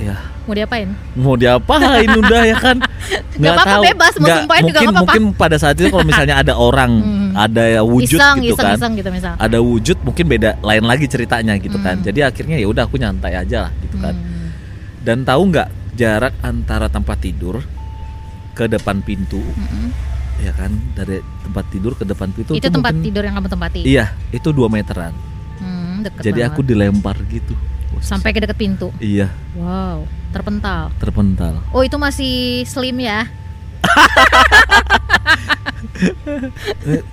Ya 0.00 0.16
mau 0.48 0.56
diapain? 0.56 0.88
mau 1.14 1.34
diapain 1.34 2.08
udah 2.10 2.42
ya 2.42 2.56
kan 2.56 2.76
nggak 3.38 3.52
apa-apa, 3.52 3.70
tahu 3.70 3.82
bebas, 3.84 4.12
mau 4.14 4.24
Nggak, 4.24 4.38
sumpahin 4.40 4.62
juga 4.62 4.64
mungkin 4.64 4.88
nggak 4.88 4.96
apa-apa. 4.96 5.12
mungkin 5.20 5.36
pada 5.36 5.56
saat 5.56 5.74
itu 5.76 5.88
kalau 5.88 6.04
misalnya 6.04 6.36
ada 6.36 6.54
orang 6.54 6.92
Hmm. 7.28 7.36
ada 7.36 7.60
ya 7.62 7.82
wujud 7.84 8.16
iseng, 8.16 8.40
gitu 8.40 8.56
iseng, 8.56 8.66
kan 8.66 8.74
iseng 8.74 8.92
gitu 8.96 9.10
misal. 9.10 9.32
ada 9.36 9.58
wujud 9.60 9.96
mungkin 10.00 10.24
beda 10.26 10.56
lain 10.58 10.82
lagi 10.82 11.04
ceritanya 11.04 11.54
gitu 11.56 11.76
kan 11.78 11.94
Hmm. 11.94 12.04
jadi 12.04 12.20
akhirnya 12.26 12.56
ya 12.56 12.66
udah 12.66 12.82
aku 12.82 12.96
nyantai 12.96 13.36
aja 13.36 13.68
lah 13.68 13.72
gitu 13.78 13.96
kan 13.96 14.10
Hmm. 14.10 14.48
dan 14.98 15.22
tahu 15.22 15.42
nggak 15.46 15.68
jarak 15.94 16.32
antara 16.40 16.88
tempat 16.88 17.18
tidur 17.18 17.60
ke 18.52 18.64
depan 18.66 18.98
pintu 19.00 19.38
Mm-mm. 19.38 19.92
ya 20.40 20.50
kan 20.52 20.72
dari 20.92 21.18
tempat 21.40 21.64
tidur 21.68 21.92
ke 21.92 22.02
depan 22.02 22.30
pintu 22.30 22.52
itu 22.52 22.64
tuh 22.64 22.72
tempat 22.72 22.90
mungkin- 22.90 23.06
tidur 23.06 23.22
yang 23.22 23.34
kamu 23.34 23.48
tempati 23.48 23.80
iya 23.82 24.06
itu 24.30 24.48
dua 24.48 24.66
meteran 24.66 25.12
Hmm, 25.58 26.00
deket 26.00 26.22
jadi 26.24 26.40
banget. 26.40 26.50
aku 26.50 26.60
dilempar 26.64 27.16
gitu 27.28 27.54
sampai 28.00 28.32
ke 28.32 28.40
deket 28.40 28.56
pintu? 28.56 28.88
Iya. 28.98 29.28
Wow 29.54 30.08
terpental. 30.28 30.92
Terpental. 31.00 31.64
Oh 31.72 31.80
itu 31.80 31.96
masih 31.96 32.60
slim 32.68 33.00
ya? 33.00 33.24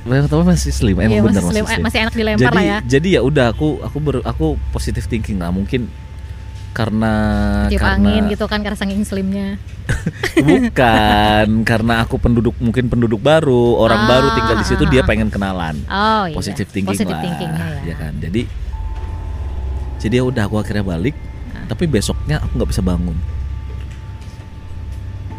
Pertama 0.06 0.44
masih 0.56 0.72
slim? 0.74 0.98
Emang 1.00 1.12
Iya, 1.12 1.22
bener 1.24 1.42
masih, 1.42 1.48
masih 1.48 1.56
slim. 1.56 1.65
slim, 1.65 1.80
Eh, 1.80 1.84
masih 1.86 2.00
enak 2.06 2.13
dilempar 2.13 2.44
jadi 2.44 2.56
lah 2.56 2.63
ya. 2.63 2.77
jadi 2.86 3.08
ya 3.20 3.22
udah 3.24 3.46
aku 3.54 3.68
aku 3.82 3.98
ber, 4.01 4.15
aku 4.25 4.46
positive 4.70 5.06
thinking 5.08 5.39
lah. 5.39 5.50
Mungkin 5.50 5.88
karena 6.75 7.13
tiup 7.72 7.80
karena 7.80 8.04
angin 8.04 8.24
gitu 8.27 8.46
kan 8.51 8.60
karena 8.60 8.75
saking 8.75 9.08
slimnya. 9.08 9.56
Bukan 10.50 11.48
karena 11.63 12.04
aku 12.04 12.20
penduduk 12.20 12.56
mungkin 12.60 12.92
penduduk 12.92 13.22
baru. 13.24 13.80
Orang 13.80 14.06
Ah, 14.06 14.10
baru 14.12 14.27
tinggal 14.36 14.56
di 14.60 14.65
situ 14.68 14.84
ah, 14.84 14.89
dia 14.92 15.01
pengen 15.08 15.32
kenalan. 15.32 15.80
Oh 15.88 16.27
iya. 16.27 16.36
Positive 16.36 16.68
thinking 16.68 16.92
Positive 17.00 17.15
lah 17.15 17.24
thinkingnya 17.24 17.63
ya, 17.63 17.80
ya 17.86 17.96
kan? 17.96 18.13
Jadi 18.20 18.42
jadi 20.06 20.22
ya 20.22 20.24
udah 20.24 20.46
aku 20.46 20.62
akhirnya 20.62 20.86
balik. 20.86 21.18
Ah. 21.50 21.66
tapi 21.66 21.90
besoknya 21.90 22.38
aku 22.38 22.62
nggak 22.62 22.70
bisa 22.70 22.86
bangun. 22.86 23.18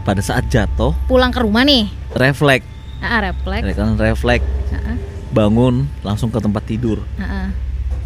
Pada 0.02 0.18
saat 0.18 0.46
jatuh 0.46 0.94
pulang 1.06 1.30
ke 1.30 1.38
rumah 1.38 1.62
nih? 1.62 1.86
refleks. 2.14 2.66
Ah 2.98 3.22
refleks. 3.22 3.62
Ya 3.62 3.74
kan 3.74 3.94
refleks. 3.94 4.46
Ah, 4.72 4.94
bangun 5.30 5.86
langsung 6.00 6.30
ke 6.30 6.38
tempat 6.38 6.62
tidur. 6.62 7.02
Ah, 7.18 7.46
ah, 7.46 7.48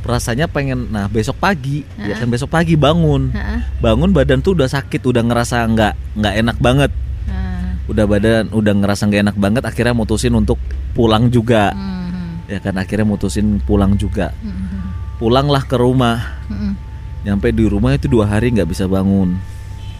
rasanya 0.02 0.49
pengen 0.49 0.88
nah 0.88 1.07
besok 1.07 1.37
pagi. 1.37 1.85
Ya 1.97 2.12
Ah. 2.12 2.19
kan 2.19 2.29
besok 2.29 2.49
pagi 2.50 2.75
bangun. 2.75 3.33
Ah, 3.33 3.57
ah, 3.57 3.61
bangun 3.79 4.11
badan 4.11 4.40
tuh 4.40 4.57
udah 4.57 4.67
sakit 4.67 5.00
udah 5.00 5.21
ngerasa 5.23 5.61
nggak 5.64 5.93
nggak 6.21 6.35
enak 6.40 6.57
banget. 6.59 6.90
Ah. 7.29 7.76
udah 7.85 8.05
badan 8.05 8.45
udah 8.50 8.73
ngerasa 8.81 9.02
nggak 9.07 9.23
enak 9.29 9.37
banget 9.37 9.62
akhirnya 9.62 9.93
mutusin 9.93 10.33
untuk 10.33 10.57
pulang 10.97 11.29
juga. 11.29 11.71
Hmm, 11.76 12.49
ya 12.49 12.59
kan 12.59 12.81
akhirnya 12.81 13.05
mutusin 13.07 13.61
pulang 13.61 13.95
juga. 13.95 14.33
Hmm, 14.40 14.88
pulanglah 15.21 15.62
ke 15.62 15.77
rumah. 15.77 16.41
Hmm, 16.49 16.57
hmm. 16.57 16.73
nyampe 17.21 17.53
di 17.53 17.69
rumah 17.69 17.93
itu 17.93 18.09
dua 18.09 18.25
hari 18.25 18.49
nggak 18.50 18.65
bisa 18.67 18.89
bangun. 18.89 19.37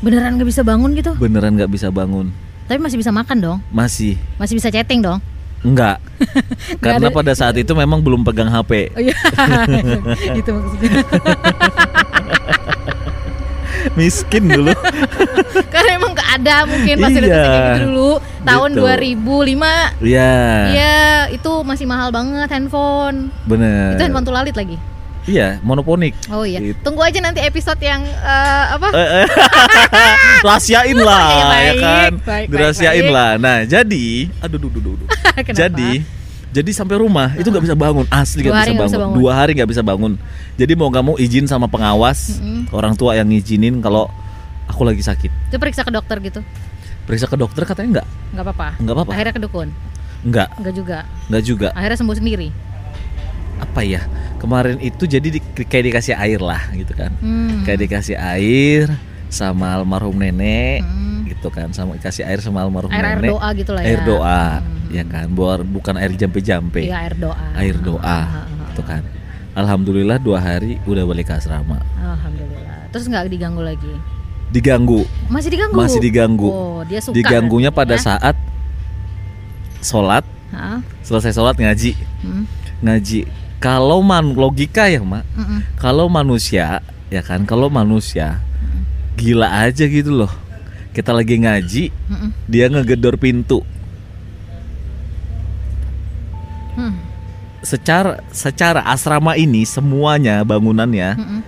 Beneran 0.01 0.41
nggak 0.41 0.49
bisa 0.49 0.65
bangun 0.65 0.97
gitu? 0.97 1.13
Beneran 1.15 1.53
nggak 1.53 1.69
bisa 1.69 1.93
bangun. 1.93 2.33
Tapi 2.65 2.81
masih 2.81 2.97
bisa 2.97 3.13
makan 3.13 3.37
dong? 3.37 3.59
Masih. 3.69 4.17
Masih 4.35 4.57
bisa 4.57 4.73
chatting 4.73 5.05
dong? 5.05 5.21
Enggak 5.61 6.01
karena 6.81 7.13
ada- 7.13 7.13
pada 7.13 7.37
saat 7.37 7.53
itu 7.53 7.69
memang 7.77 8.01
belum 8.01 8.25
pegang 8.25 8.49
HP 8.49 8.97
oh 8.97 9.01
iya. 9.03 9.13
Itu 10.41 10.57
maksudnya. 10.57 11.05
Miskin 13.93 14.45
dulu. 14.47 14.73
Karena 15.69 15.91
emang 15.97 16.13
gak 16.13 16.31
ada 16.37 16.65
mungkin 16.65 16.97
fasilitas 16.97 17.33
Iya, 17.33 17.45
kayak 17.45 17.65
gitu 17.77 17.85
dulu. 17.89 18.11
Tahun 18.41 18.71
gitu. 18.71 18.81
2005 18.81 20.01
Iya. 20.01 20.33
Iya, 20.73 20.99
itu 21.33 21.53
masih 21.61 21.85
mahal 21.85 22.09
banget 22.09 22.49
handphone. 22.49 23.29
bener. 23.45 23.97
Itu 23.97 24.03
handphone 24.05 24.25
tulalit 24.25 24.57
lagi. 24.57 24.77
Iya 25.25 25.61
monoponik 25.61 26.17
Oh 26.29 26.43
iya. 26.43 26.61
Gitu. 26.61 26.81
Tunggu 26.81 27.01
aja 27.01 27.19
nanti 27.19 27.41
episode 27.41 27.79
yang 27.79 28.01
eh, 28.03 28.65
apa? 28.71 28.89
Eh, 28.91 29.09
eh. 29.21 29.29
rahasiain 30.47 30.97
lah 30.97 31.25
ya 31.29 31.45
baik, 31.45 31.77
kan 31.79 32.13
baik, 32.23 32.47
dirahasiain 32.49 33.05
baik, 33.05 33.13
lah 33.13 33.31
nah 33.37 33.59
jadi 33.63 34.07
aduh 34.41 34.59
duh, 34.59 34.71
duh, 34.71 34.81
duh, 34.97 35.09
jadi 35.61 35.91
jadi 36.51 36.71
sampai 36.75 36.99
rumah 36.99 37.31
itu 37.37 37.47
nggak 37.47 37.63
bisa 37.63 37.77
bangun 37.77 38.07
asli 38.11 38.43
nggak 38.43 38.75
bisa, 38.75 38.91
bisa 38.91 38.99
bangun. 38.99 39.17
dua 39.17 39.31
hari 39.33 39.53
nggak 39.55 39.71
bisa 39.71 39.83
bangun 39.83 40.13
jadi 40.57 40.73
mau 40.75 40.89
nggak 40.89 41.05
mau 41.05 41.15
izin 41.15 41.47
sama 41.47 41.69
pengawas 41.69 42.41
Mm-mm. 42.41 42.73
orang 42.75 42.97
tua 42.97 43.15
yang 43.15 43.29
ngizinin 43.29 43.79
kalau 43.79 44.11
aku 44.67 44.83
lagi 44.83 44.99
sakit 45.01 45.31
Itu 45.51 45.59
periksa 45.59 45.83
ke 45.83 45.93
dokter 45.93 46.19
gitu. 46.19 46.41
periksa 47.07 47.27
ke 47.27 47.35
dokter 47.35 47.63
katanya 47.63 48.01
nggak 48.01 48.07
nggak 48.35 48.45
apa-apa. 48.47 48.69
nggak 48.79 48.95
apa-apa 48.95 49.11
Akhirnya 49.13 49.35
ke 49.35 49.43
dukun. 49.43 49.69
nggak 50.21 50.49
Nggak 50.59 50.75
juga. 50.75 50.99
nggak 51.29 51.43
juga 51.43 51.69
Akhirnya 51.73 51.99
sembuh 51.99 52.17
sendiri. 52.17 52.49
Apa 53.61 53.81
ya 53.81 54.03
kemarin 54.37 54.77
itu 54.79 55.05
jadi 55.05 55.29
di, 55.31 55.39
kayak 55.61 55.85
dikasih 55.87 56.15
air 56.15 56.41
lah 56.41 56.61
gitu 56.73 56.93
kan 56.93 57.13
Hmm. 57.17 57.61
kayak 57.63 57.85
dikasih 57.85 58.17
air 58.17 58.89
sama 59.29 59.71
almarhum 59.71 60.17
nenek 60.17 60.81
Hmm. 60.81 61.29
gitu 61.29 61.49
kan 61.49 61.71
sama 61.71 61.95
dikasih 61.95 62.25
air 62.25 62.41
sama 62.41 62.61
almarhum 62.61 62.89
Air 62.89 63.05
air 63.07 63.19
nenek 63.19 63.31
doa 63.31 63.49
gitu 63.53 63.71
lah 63.71 63.83
ya. 63.83 63.87
air 63.87 64.01
doa 64.03 64.43
Hmm. 64.59 64.91
ya 64.91 65.05
kan 65.05 65.27
buat 65.31 65.61
bukan 65.63 65.95
air 65.95 66.11
jampe-jampe 66.13 66.83
Iya 66.83 66.97
air 67.01 67.15
doa. 67.15 67.47
air 67.55 67.77
doa 67.77 68.21
gitu 68.67 68.83
kan 68.83 69.05
alhamdulillah 69.53 70.17
dua 70.17 70.39
hari 70.39 70.81
udah 70.85 71.05
balik 71.05 71.27
ke 71.27 71.35
asrama 71.35 71.79
ah. 71.95 72.17
Alhamdulillah. 72.17 72.91
Terus 72.91 73.07
nggak 73.07 73.29
diganggu 73.29 73.61
lagi. 73.61 73.93
diganggu 74.49 75.07
Masih 75.29 75.47
diganggu. 75.49 75.77
masih 75.77 76.01
diganggu 76.01 76.51
Oh, 76.51 76.83
dia 76.83 76.99
suka. 76.99 77.15
diganggunya 77.15 77.71
pada 77.71 77.95
ya. 77.95 78.03
saat 78.03 78.35
sholat 79.81 80.25
selesai 81.01 81.33
sholat 81.33 81.55
ngaji 81.55 81.95
Hmm. 82.21 82.45
ngaji 82.81 83.25
kalau 83.61 84.01
man 84.01 84.33
logika 84.33 84.89
ya 84.89 84.99
mak 85.01 85.23
Mm-mm. 85.37 85.61
kalau 85.77 86.09
manusia 86.09 86.81
ya 87.07 87.21
kan 87.21 87.45
kalau 87.45 87.69
manusia 87.69 88.41
gila 89.15 89.47
aja 89.61 89.85
gitu 89.85 90.11
loh 90.17 90.33
kita 90.91 91.13
lagi 91.13 91.37
ngaji 91.39 91.85
Mm-mm. 92.09 92.31
dia 92.47 92.67
ngegedor 92.67 93.15
pintu 93.15 93.61
Hmm. 96.71 96.97
secara 97.61 98.25
secara 98.33 98.81
asrama 98.87 99.37
ini 99.37 99.69
semuanya 99.69 100.41
bangunannya 100.41 101.19
Mm-mm. 101.19 101.41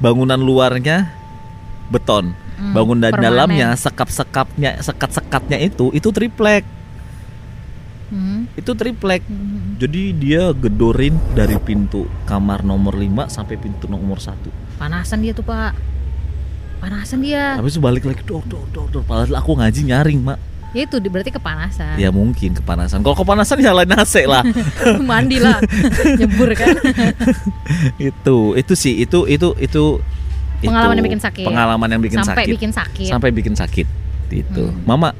bangunan 0.00 0.40
luarnya 0.40 1.12
beton 1.88 2.32
Hmm, 2.58 2.74
bangunan 2.74 3.14
permanen. 3.14 3.22
dalamnya 3.22 3.68
sekap-sekapnya 3.78 4.82
sekat-sekatnya 4.82 5.62
itu 5.62 5.94
itu 5.94 6.10
triplek 6.10 6.66
Hmm. 8.08 8.48
itu 8.56 8.72
triplek. 8.72 9.20
Hmm. 9.28 9.76
jadi 9.76 10.02
dia 10.16 10.42
gedorin 10.56 11.20
dari 11.36 11.60
pintu 11.60 12.08
kamar 12.24 12.64
nomor 12.64 12.96
5 12.96 13.28
sampai 13.28 13.60
pintu 13.60 13.84
nomor 13.84 14.16
1 14.16 14.32
Panasan 14.78 15.20
dia 15.20 15.34
tuh 15.34 15.42
pak. 15.42 15.74
Panasan 16.78 17.18
dia. 17.18 17.58
Habis 17.58 17.74
itu 17.74 17.82
balik 17.82 18.06
lagi 18.06 18.22
dor 18.22 18.46
dor 18.46 18.62
dor 18.70 18.86
dor. 18.94 19.02
Padahal 19.02 19.42
aku 19.42 19.58
ngaji 19.58 19.80
nyaring 19.90 20.22
mak. 20.22 20.38
Ya 20.70 20.86
itu 20.86 21.00
berarti 21.02 21.34
kepanasan. 21.34 21.98
Ya 21.98 22.14
mungkin 22.14 22.54
kepanasan. 22.54 23.02
Kalau 23.02 23.16
kepanasan 23.18 23.58
nyalain 23.58 23.90
AC 23.90 24.22
lah. 24.28 24.46
Mandi 25.10 25.42
lah. 25.42 25.58
Nyebur 26.20 26.54
kan? 26.54 26.78
Itu 27.98 28.54
itu 28.54 28.72
sih 28.78 29.02
itu 29.02 29.26
itu 29.26 29.48
itu 29.58 29.84
Pengalaman 30.58 30.94
itu 30.94 30.98
yang 30.98 31.06
bikin 31.06 31.22
sakit. 31.22 31.44
pengalaman 31.46 31.88
yang 31.90 32.02
bikin 32.02 32.18
Sampai 32.22 32.44
sakit. 32.46 32.52
bikin 32.54 32.70
sakit. 32.74 33.08
Sampai 33.10 33.30
bikin 33.34 33.54
sakit. 33.54 33.86
Itu. 34.28 34.64
Hmm. 34.70 34.84
mama 34.84 35.10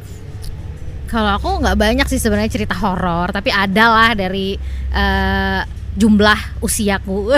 Kalau 1.08 1.40
aku 1.40 1.64
nggak 1.64 1.76
banyak 1.80 2.06
sih 2.06 2.20
sebenarnya 2.20 2.52
cerita 2.52 2.76
horor 2.76 3.32
Tapi 3.32 3.48
ada 3.48 3.84
lah 3.88 4.12
dari 4.12 4.60
eh, 4.92 5.60
jumlah 5.98 6.62
usiaku. 6.62 7.32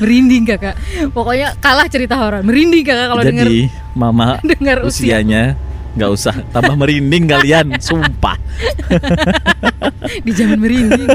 Merinding 0.00 0.48
kakak. 0.48 0.72
Pokoknya 1.12 1.52
kalah 1.60 1.84
cerita 1.92 2.16
horor. 2.16 2.40
Merinding 2.40 2.80
kakak 2.86 3.12
kalau 3.12 3.20
denger 3.20 3.44
jadi 3.44 3.68
mama 3.96 4.36
dengar 4.52 4.84
usia 4.84 5.18
usianya 5.18 5.56
nggak 5.96 6.10
usah 6.12 6.36
tambah 6.52 6.76
merinding 6.76 7.24
kalian 7.24 7.66
sumpah 7.88 8.36
di 10.26 10.32
zaman 10.34 10.58
merinding 10.58 11.08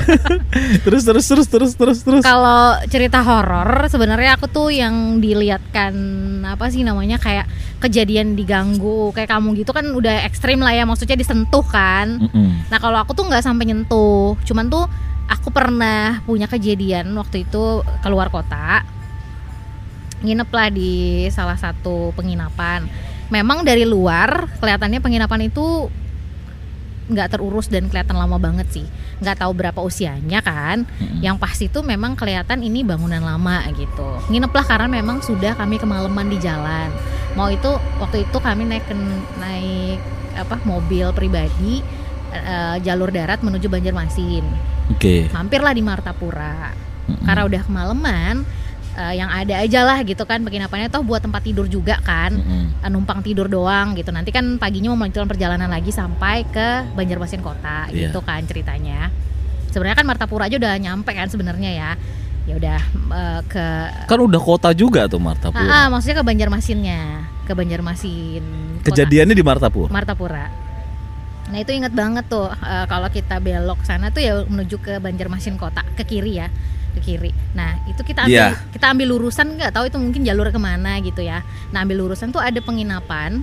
terus 0.84 1.02
terus 1.04 1.24
terus 1.26 1.46
terus 1.48 1.72
terus 1.76 1.98
terus 2.04 2.22
Kalau 2.22 2.78
cerita 2.86 3.20
horor 3.24 3.88
sebenarnya 3.88 4.36
aku 4.38 4.46
tuh 4.50 4.68
yang 4.72 5.18
dilihatkan 5.18 5.92
apa 6.46 6.70
sih 6.72 6.82
namanya 6.86 7.20
kayak 7.20 7.46
kejadian 7.80 8.36
diganggu 8.36 9.10
kayak 9.16 9.32
kamu 9.32 9.56
gitu 9.64 9.72
kan 9.72 9.88
udah 9.88 10.28
ekstrim 10.28 10.60
lah 10.60 10.76
ya 10.76 10.84
maksudnya 10.84 11.16
disentuh 11.16 11.64
kan. 11.64 12.20
Mm-mm. 12.20 12.68
Nah 12.68 12.78
kalau 12.78 13.00
aku 13.00 13.16
tuh 13.16 13.24
nggak 13.26 13.42
sampai 13.42 13.72
nyentuh, 13.72 14.36
cuman 14.44 14.68
tuh 14.68 14.84
aku 15.30 15.48
pernah 15.48 16.20
punya 16.28 16.50
kejadian 16.50 17.14
waktu 17.16 17.48
itu 17.48 17.86
keluar 18.04 18.28
kota 18.28 18.84
nginep 20.20 20.50
lah 20.52 20.68
di 20.68 21.24
salah 21.32 21.56
satu 21.56 22.12
penginapan. 22.12 22.84
Memang 23.32 23.64
dari 23.64 23.88
luar 23.88 24.50
kelihatannya 24.60 25.00
penginapan 25.00 25.48
itu 25.48 25.88
nggak 27.10 27.36
terurus 27.36 27.66
dan 27.66 27.90
kelihatan 27.90 28.14
lama 28.14 28.38
banget 28.38 28.70
sih. 28.70 28.86
Nggak 29.18 29.42
tahu 29.42 29.52
berapa 29.52 29.80
usianya 29.82 30.40
kan. 30.40 30.86
Mm-mm. 30.86 31.20
Yang 31.20 31.36
pasti 31.42 31.66
tuh 31.66 31.82
memang 31.82 32.14
kelihatan 32.14 32.62
ini 32.62 32.86
bangunan 32.86 33.20
lama 33.20 33.66
gitu. 33.74 34.22
Nginep 34.30 34.52
lah 34.54 34.64
karena 34.64 34.88
memang 34.88 35.20
sudah 35.20 35.58
kami 35.58 35.76
kemalaman 35.82 36.30
di 36.30 36.38
jalan. 36.38 36.88
Mau 37.34 37.50
itu 37.50 37.68
waktu 37.98 38.30
itu 38.30 38.38
kami 38.38 38.70
naik 38.70 38.86
naik 39.42 39.98
apa 40.38 40.62
mobil 40.62 41.10
pribadi 41.10 41.82
eh, 42.30 42.76
jalur 42.86 43.10
darat 43.10 43.42
menuju 43.42 43.66
Banjarmasin. 43.66 44.46
oke 44.94 45.34
Mampirlah 45.34 45.74
di 45.74 45.82
Martapura. 45.82 46.70
Mm-mm. 47.10 47.26
Karena 47.26 47.42
udah 47.44 47.62
kemalaman 47.66 48.34
eh, 48.92 49.14
yang 49.14 49.28
ada 49.28 49.54
aja 49.58 49.80
lah 49.82 49.98
gitu 50.00 50.22
kan 50.22 50.40
penginapannya 50.40 50.88
toh 50.88 51.02
buat 51.02 51.20
tempat 51.20 51.42
tidur 51.42 51.66
juga 51.66 51.98
kan. 52.00 52.34
Mm-mm. 52.34 52.64
Eh, 52.80 52.90
numpang 52.90 53.20
tidur 53.20 53.46
doang 53.46 53.92
gitu. 53.94 54.10
Nanti 54.10 54.30
kan 54.30 54.56
paginya 54.56 54.90
mau 54.90 54.98
melanjutkan 54.98 55.26
perjalanan 55.26 55.66
lagi 55.66 55.90
sampai 55.90 56.46
ke 56.46 56.68
Banjarmasin 56.92 57.40
kota 57.40 57.86
Iya. 57.88 58.08
gitu 58.08 58.20
kan 58.20 58.42
ceritanya. 58.42 59.10
Sebenarnya 59.70 59.98
kan 59.98 60.06
Martapura 60.06 60.46
aja 60.46 60.56
udah 60.56 60.74
nyampe 60.76 61.10
kan 61.10 61.26
sebenarnya 61.26 61.70
ya. 61.70 61.90
ya 62.48 62.56
udah 62.56 62.80
eh, 63.12 63.40
ke 63.46 63.66
Kan 64.06 64.18
udah 64.18 64.40
kota 64.40 64.72
juga 64.72 65.06
tuh 65.06 65.20
Martapura. 65.20 65.60
Ah, 65.62 65.76
ah, 65.76 65.86
maksudnya 65.86 66.18
ke 66.18 66.24
Banjarmasinnya, 66.24 67.00
ke 67.44 67.52
Banjarmasin. 67.52 68.42
kota. 68.80 68.86
Kejadiannya 68.90 69.36
di 69.36 69.44
Martapura. 69.44 69.92
Martapura. 69.92 70.46
Nah 71.50 71.58
itu 71.58 71.70
inget 71.70 71.90
banget 71.90 72.26
tuh 72.26 72.46
eh, 72.48 72.86
kalau 72.86 73.06
kita 73.06 73.38
belok 73.38 73.82
sana 73.82 74.08
tuh 74.08 74.22
ya 74.22 74.42
menuju 74.42 74.78
ke 74.78 74.98
Banjarmasin 74.98 75.54
kota 75.54 75.82
ke 75.94 76.02
kiri 76.02 76.38
ya 76.38 76.48
ke 76.94 77.00
kiri. 77.00 77.30
Nah 77.54 77.78
itu 77.86 78.02
kita 78.02 78.26
ambil 78.26 78.34
Iya. 78.34 78.48
kita 78.74 78.86
ambil 78.90 79.06
lurusan 79.14 79.46
nggak 79.56 79.72
tahu 79.72 79.84
itu 79.86 79.96
mungkin 79.98 80.22
jalur 80.26 80.50
ke 80.50 80.60
mana 80.60 80.98
gitu 81.00 81.22
ya. 81.22 81.42
Nah 81.70 81.82
ambil 81.86 82.06
lurusan 82.06 82.30
tuh 82.34 82.42
ada 82.42 82.58
penginapan. 82.58 83.42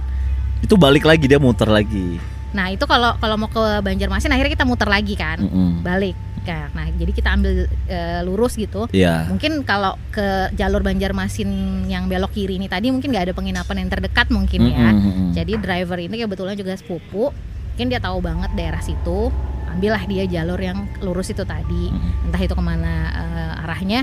Itu 0.63 0.75
balik 0.75 1.05
lagi 1.05 1.25
dia 1.29 1.39
muter 1.39 1.69
lagi. 1.69 2.19
Nah 2.55 2.71
itu 2.71 2.83
kalau 2.87 3.13
kalau 3.19 3.35
mau 3.35 3.51
ke 3.51 3.59
Banjarmasin 3.83 4.31
akhirnya 4.31 4.53
kita 4.55 4.65
muter 4.65 4.87
lagi 4.87 5.13
kan 5.15 5.39
Mm-mm. 5.39 5.83
balik. 5.83 6.15
Nah, 6.47 6.71
nah, 6.71 6.87
jadi 6.95 7.11
kita 7.11 7.35
ambil 7.35 7.67
eh, 7.91 8.23
lurus 8.23 8.55
gitu. 8.55 8.87
Iya. 8.95 9.27
Mungkin 9.27 9.67
kalau 9.67 9.99
ke 10.15 10.47
jalur 10.55 10.79
Banjarmasin 10.79 11.83
yang 11.91 12.07
belok 12.07 12.31
kiri 12.31 12.55
ini 12.55 12.71
tadi 12.71 12.87
mungkin 12.87 13.11
nggak 13.11 13.27
ada 13.27 13.35
penginapan 13.35 13.83
yang 13.83 13.89
terdekat 13.91 14.31
mungkin 14.31 14.71
ya. 14.71 14.95
Mm-mm, 14.95 15.03
mm-mm. 15.03 15.29
Jadi 15.35 15.59
driver 15.59 15.99
ini 15.99 16.15
kebetulan 16.23 16.55
juga 16.55 16.79
sepupu, 16.79 17.35
mungkin 17.75 17.87
dia 17.91 17.99
tahu 17.99 18.23
banget 18.23 18.55
daerah 18.55 18.79
situ. 18.79 19.27
Ambillah 19.67 20.03
dia 20.07 20.23
jalur 20.25 20.57
yang 20.57 20.87
lurus 21.03 21.29
itu 21.29 21.43
tadi, 21.43 21.91
Mm-mm. 21.91 22.29
entah 22.29 22.41
itu 22.41 22.53
ke 22.55 22.63
mana 22.63 22.93
eh, 23.11 23.63
arahnya. 23.67 24.01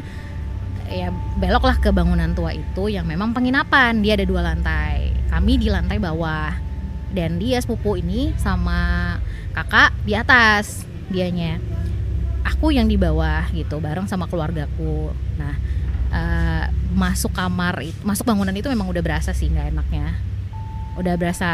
Ya 0.85 1.09
beloklah 1.41 1.81
ke 1.81 1.89
bangunan 1.91 2.37
tua 2.37 2.53
itu 2.53 2.93
yang 2.93 3.09
memang 3.09 3.33
penginapan. 3.33 4.05
Dia 4.05 4.21
ada 4.21 4.27
dua 4.29 4.45
lantai. 4.45 5.17
Kami 5.33 5.57
di 5.59 5.73
lantai 5.73 5.99
bawah 5.99 6.53
dan 7.11 7.41
dia 7.41 7.59
sepupu 7.59 7.97
ini 7.99 8.37
sama 8.37 9.17
kakak 9.57 9.97
di 10.05 10.13
atas 10.13 10.85
dianya. 11.09 11.59
Aku 12.45 12.69
yang 12.69 12.87
di 12.87 13.01
bawah 13.01 13.49
gitu 13.57 13.81
bareng 13.81 14.05
sama 14.05 14.29
keluargaku. 14.29 15.11
Nah 15.41 15.55
eh, 16.13 16.65
masuk 16.95 17.33
kamar 17.35 17.81
itu, 17.83 17.99
masuk 18.05 18.29
bangunan 18.29 18.55
itu 18.55 18.69
memang 18.71 18.87
udah 18.87 19.03
berasa 19.03 19.35
sih 19.35 19.51
nggak 19.51 19.75
enaknya 19.75 20.15
udah 20.95 21.15
berasa 21.19 21.51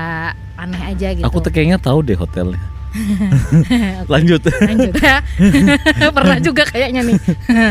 aneh 0.57 0.83
aja 0.85 1.17
gitu. 1.17 1.25
Aku 1.25 1.41
kayaknya 1.41 1.81
tahu 1.81 2.05
deh 2.05 2.17
hotelnya. 2.17 2.61
Lanjut. 4.13 4.41
Lanjut 4.45 4.95
ya. 4.99 5.23
Pernah 6.17 6.39
juga 6.39 6.63
kayaknya 6.67 7.07
nih. 7.07 7.17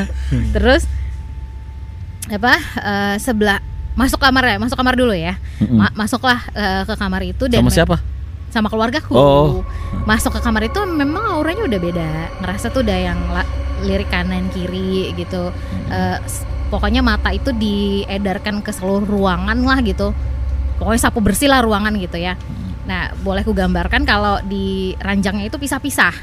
Terus 0.56 0.84
apa 2.30 2.54
eh, 2.60 3.16
sebelah 3.18 3.60
masuk 3.98 4.22
kamar 4.22 4.44
ya, 4.46 4.58
masuk 4.62 4.78
kamar 4.78 4.96
dulu 4.96 5.12
ya. 5.12 5.36
Ma- 5.68 5.94
masuklah 5.94 6.40
eh, 6.54 6.84
ke 6.88 6.94
kamar 6.96 7.22
itu 7.26 7.50
dan 7.50 7.64
Sama 7.66 7.72
siapa? 7.74 7.98
Sama 8.50 8.68
keluargaku. 8.72 9.14
Oh. 9.14 9.62
Masuk 10.10 10.34
ke 10.34 10.42
kamar 10.42 10.66
itu 10.66 10.80
memang 10.88 11.38
auranya 11.38 11.70
udah 11.70 11.80
beda. 11.80 12.10
Ngerasa 12.42 12.74
tuh 12.74 12.82
udah 12.82 12.98
yang 12.98 13.20
lirik 13.86 14.10
kanan 14.10 14.50
kiri 14.50 15.14
gitu. 15.14 15.54
S- 16.26 16.44
pokoknya 16.70 17.02
mata 17.02 17.30
itu 17.30 17.54
diedarkan 17.54 18.62
ke 18.66 18.74
seluruh 18.74 19.06
ruangan 19.06 19.58
lah 19.62 19.78
gitu. 19.86 20.14
Pokoknya 20.82 21.02
sapu 21.02 21.20
bersih 21.22 21.46
lah 21.52 21.62
ruangan 21.62 21.94
gitu 22.00 22.18
ya. 22.18 22.40
Nah, 22.90 23.14
boleh 23.22 23.46
ku 23.46 23.54
gambarkan 23.54 24.02
kalau 24.02 24.42
di 24.42 24.98
ranjangnya 24.98 25.46
itu 25.46 25.62
pisah-pisah. 25.62 26.16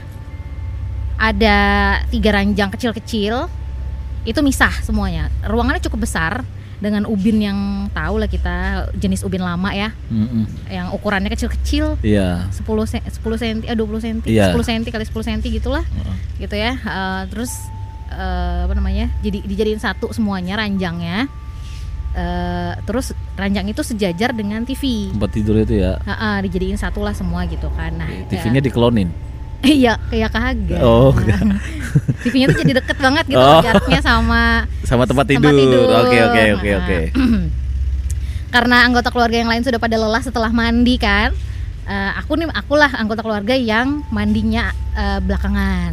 Ada 1.17 1.57
tiga 2.13 2.35
ranjang 2.37 2.69
kecil-kecil, 2.69 3.47
itu 4.27 4.41
misah 4.43 4.75
semuanya. 4.83 5.31
Ruangannya 5.47 5.81
cukup 5.81 6.05
besar 6.05 6.43
dengan 6.77 7.09
ubin 7.09 7.41
yang 7.41 7.59
tahu 7.89 8.21
lah 8.21 8.29
kita 8.29 8.91
jenis 8.93 9.25
ubin 9.25 9.41
lama 9.41 9.73
ya, 9.73 9.97
Mm-mm. 10.13 10.45
yang 10.69 10.93
ukurannya 10.93 11.33
kecil-kecil, 11.33 11.97
Iya. 12.05 12.53
10 12.53 12.85
se 12.85 13.01
10 13.01 13.41
cm, 13.41 13.59
eh 13.65 13.73
20 13.73 13.97
cm, 13.97 14.19
Iya. 14.29 14.53
10 14.53 14.61
cm 14.61 14.83
kali 14.93 15.05
10 15.09 15.25
cm 15.25 15.41
gitulah, 15.57 15.85
gitu 16.37 16.53
ya. 16.53 16.77
Eh, 16.77 17.23
terus 17.33 17.49
eh, 18.13 18.61
apa 18.69 18.75
namanya? 18.77 19.09
Jadi 19.25 19.41
dijadiin 19.49 19.81
satu 19.81 20.13
semuanya 20.13 20.61
ranjangnya. 20.61 21.31
Eh, 22.13 22.73
terus 22.85 23.17
ranjang 23.37 23.69
itu 23.69 23.81
sejajar 23.81 24.33
dengan 24.33 24.65
TV. 24.65 25.13
Tempat 25.13 25.31
tidur 25.31 25.57
itu 25.57 25.77
ya. 25.77 26.01
Heeh, 26.01 26.37
dijadiin 26.43 26.75
satu 26.75 27.01
lah 27.01 27.13
semua 27.13 27.45
gitu 27.45 27.69
kan. 27.71 27.93
Nah, 27.93 28.09
TV-nya 28.27 28.61
diklonin. 28.61 29.13
iya 29.63 29.97
kayak 30.09 30.31
kagak. 30.31 30.81
Oh, 30.81 31.13
enggak. 31.13 31.41
TV-nya 32.25 32.47
tuh 32.49 32.59
jadi 32.61 32.73
deket 32.77 32.97
banget 32.97 33.25
gitu 33.27 33.41
Oh. 33.41 33.61
jaraknya 33.61 34.01
sama 34.01 34.65
Sama 34.89 35.05
tempat 35.05 35.25
tidur. 35.27 35.53
Oke, 36.03 36.17
oke, 36.19 36.43
oke, 36.57 36.69
Nah, 36.69 36.79
oke. 36.81 36.99
Karena 38.55 38.87
anggota 38.87 39.09
keluarga 39.11 39.37
yang 39.37 39.51
lain 39.51 39.61
sudah 39.61 39.77
pada 39.77 39.97
lelah 39.97 40.23
setelah 40.23 40.49
mandi 40.49 40.97
kan. 40.97 41.33
eh, 41.87 42.13
aku 42.19 42.35
nih 42.35 42.51
akulah 42.51 42.91
anggota 42.99 43.23
keluarga 43.23 43.55
yang 43.55 44.03
mandinya 44.11 44.69
eh, 44.93 45.21
belakangan. 45.21 45.93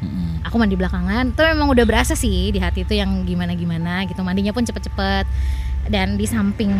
Mm-mm. 0.00 0.44
Aku 0.44 0.56
mandi 0.56 0.76
belakangan. 0.76 1.32
Itu 1.32 1.40
memang 1.40 1.70
udah 1.70 1.84
berasa 1.84 2.12
sih 2.12 2.50
di 2.50 2.58
hati 2.58 2.84
itu 2.84 2.92
yang 2.92 3.24
gimana-gimana 3.24 4.04
gitu. 4.04 4.20
Mandinya 4.20 4.50
pun 4.50 4.62
cepet-cepet. 4.62 5.24
Dan 5.86 6.20
di 6.20 6.26
samping 6.28 6.70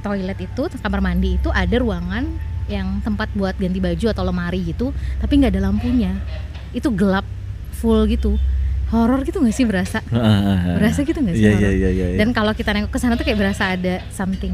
toilet 0.00 0.38
itu, 0.40 0.62
kamar 0.80 0.98
mandi 0.98 1.38
itu 1.38 1.48
ada 1.48 1.76
ruangan 1.78 2.26
yang 2.66 2.98
tempat 3.02 3.30
buat 3.32 3.54
ganti 3.54 3.78
baju 3.78 4.06
atau 4.08 4.22
lemari 4.22 4.60
gitu, 4.64 4.90
tapi 5.18 5.38
nggak 5.38 5.52
ada 5.54 5.62
lampunya. 5.68 6.12
Itu 6.72 6.90
gelap 6.90 7.24
full 7.74 8.08
gitu. 8.08 8.36
Horor 8.92 9.24
gitu 9.24 9.40
nggak 9.40 9.56
sih 9.56 9.64
berasa? 9.64 10.04
Berasa 10.76 11.00
gitu 11.00 11.16
nggak 11.16 11.32
sih 11.32 11.48
Iya, 11.48 11.52
horor? 11.56 11.72
iya, 11.72 11.90
iya, 11.90 12.06
iya. 12.12 12.18
Dan 12.20 12.36
kalau 12.36 12.52
kita 12.52 12.76
nengok 12.76 12.92
ke 12.92 12.98
sana 13.00 13.16
tuh 13.16 13.24
kayak 13.24 13.40
berasa 13.40 13.72
ada 13.72 14.04
something. 14.12 14.52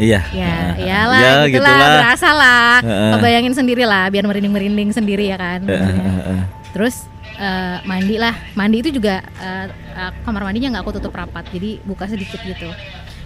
Iya. 0.00 0.24
Ya, 0.32 0.80
iyalah, 0.80 1.20
Ya, 1.20 1.32
gitulah, 1.44 1.76
berasa 2.00 2.28
lah. 2.32 2.80
Heeh. 2.80 3.12
Kebayangin 3.20 3.52
sendiri 3.52 3.84
lah, 3.84 4.08
biar 4.08 4.24
merinding-merinding 4.24 4.96
sendiri 4.96 5.28
ya 5.28 5.36
kan. 5.36 5.60
Heeh, 5.68 5.76
heeh, 5.76 6.14
heeh. 6.24 6.42
Terus 6.72 7.04
eh, 7.40 7.78
mandi 7.82 8.20
lah, 8.20 8.36
mandi 8.52 8.84
itu 8.84 8.92
juga 8.92 9.24
eh, 9.24 9.66
eh, 9.96 10.12
kamar 10.22 10.44
mandinya 10.44 10.76
nggak 10.76 10.84
aku 10.84 10.92
tutup 11.00 11.16
rapat, 11.16 11.48
jadi 11.48 11.80
buka 11.82 12.04
sedikit 12.04 12.38
gitu. 12.44 12.68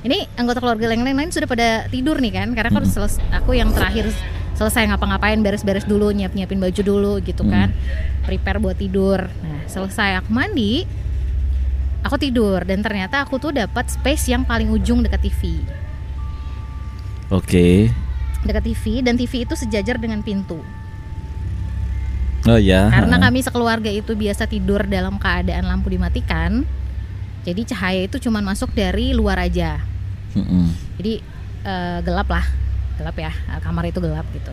Ini 0.04 0.28
anggota 0.36 0.60
keluarga 0.60 0.92
yang 0.92 1.02
lain-lain 1.02 1.32
sudah 1.32 1.48
pada 1.48 1.88
tidur 1.88 2.20
nih 2.20 2.32
kan, 2.38 2.48
karena 2.54 2.70
kan 2.70 2.84
Mm. 2.84 2.92
seles- 2.92 3.22
aku 3.32 3.56
yang 3.56 3.72
terakhir 3.72 4.12
selesai 4.54 4.86
ngapa-ngapain, 4.86 5.40
beres-beres 5.42 5.82
dulu, 5.82 6.14
nyiap-nyiapin 6.14 6.60
baju 6.60 6.82
dulu 6.84 7.12
gitu 7.24 7.42
kan, 7.42 7.74
prepare 8.22 8.62
buat 8.62 8.78
tidur. 8.78 9.26
Nah 9.42 9.66
selesai 9.66 10.22
aku 10.22 10.30
mandi, 10.30 10.84
aku 12.04 12.20
tidur 12.20 12.62
dan 12.62 12.84
ternyata 12.84 13.24
aku 13.24 13.40
tuh 13.40 13.50
dapat 13.50 13.88
space 13.88 14.28
yang 14.28 14.44
paling 14.44 14.68
ujung 14.68 15.00
dekat 15.02 15.24
TV, 15.24 15.58
Oke. 17.32 17.88
dekat 18.44 18.62
TV 18.62 19.00
dan 19.00 19.16
TV 19.16 19.48
itu 19.48 19.56
sejajar 19.56 19.96
dengan 19.96 20.20
pintu. 20.20 20.60
Oh 22.44 22.60
ya. 22.60 22.92
Karena 22.92 23.16
kami 23.16 23.40
sekeluarga 23.40 23.88
itu 23.88 24.12
biasa 24.12 24.44
tidur 24.44 24.84
dalam 24.84 25.16
keadaan 25.16 25.64
lampu 25.64 25.88
dimatikan. 25.88 26.68
Jadi 27.44 27.60
cahaya 27.68 28.04
itu 28.08 28.16
cuma 28.20 28.40
masuk 28.44 28.72
dari 28.72 29.12
luar 29.16 29.40
aja. 29.40 29.80
Mm-mm. 30.36 30.72
Jadi 31.00 31.20
eh, 31.64 31.98
gelap 32.04 32.28
lah, 32.28 32.44
gelap 33.00 33.16
ya. 33.16 33.32
eh, 33.32 33.60
Kamar 33.60 33.84
itu 33.88 34.00
gelap 34.00 34.24
gitu. 34.32 34.52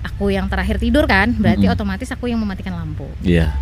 Aku 0.00 0.32
yang 0.32 0.48
terakhir 0.48 0.80
tidur 0.80 1.04
kan, 1.04 1.36
berarti 1.36 1.68
Mm-mm. 1.68 1.76
otomatis 1.76 2.08
aku 2.08 2.28
yang 2.32 2.40
mematikan 2.40 2.72
lampu. 2.72 3.04
Iya. 3.20 3.52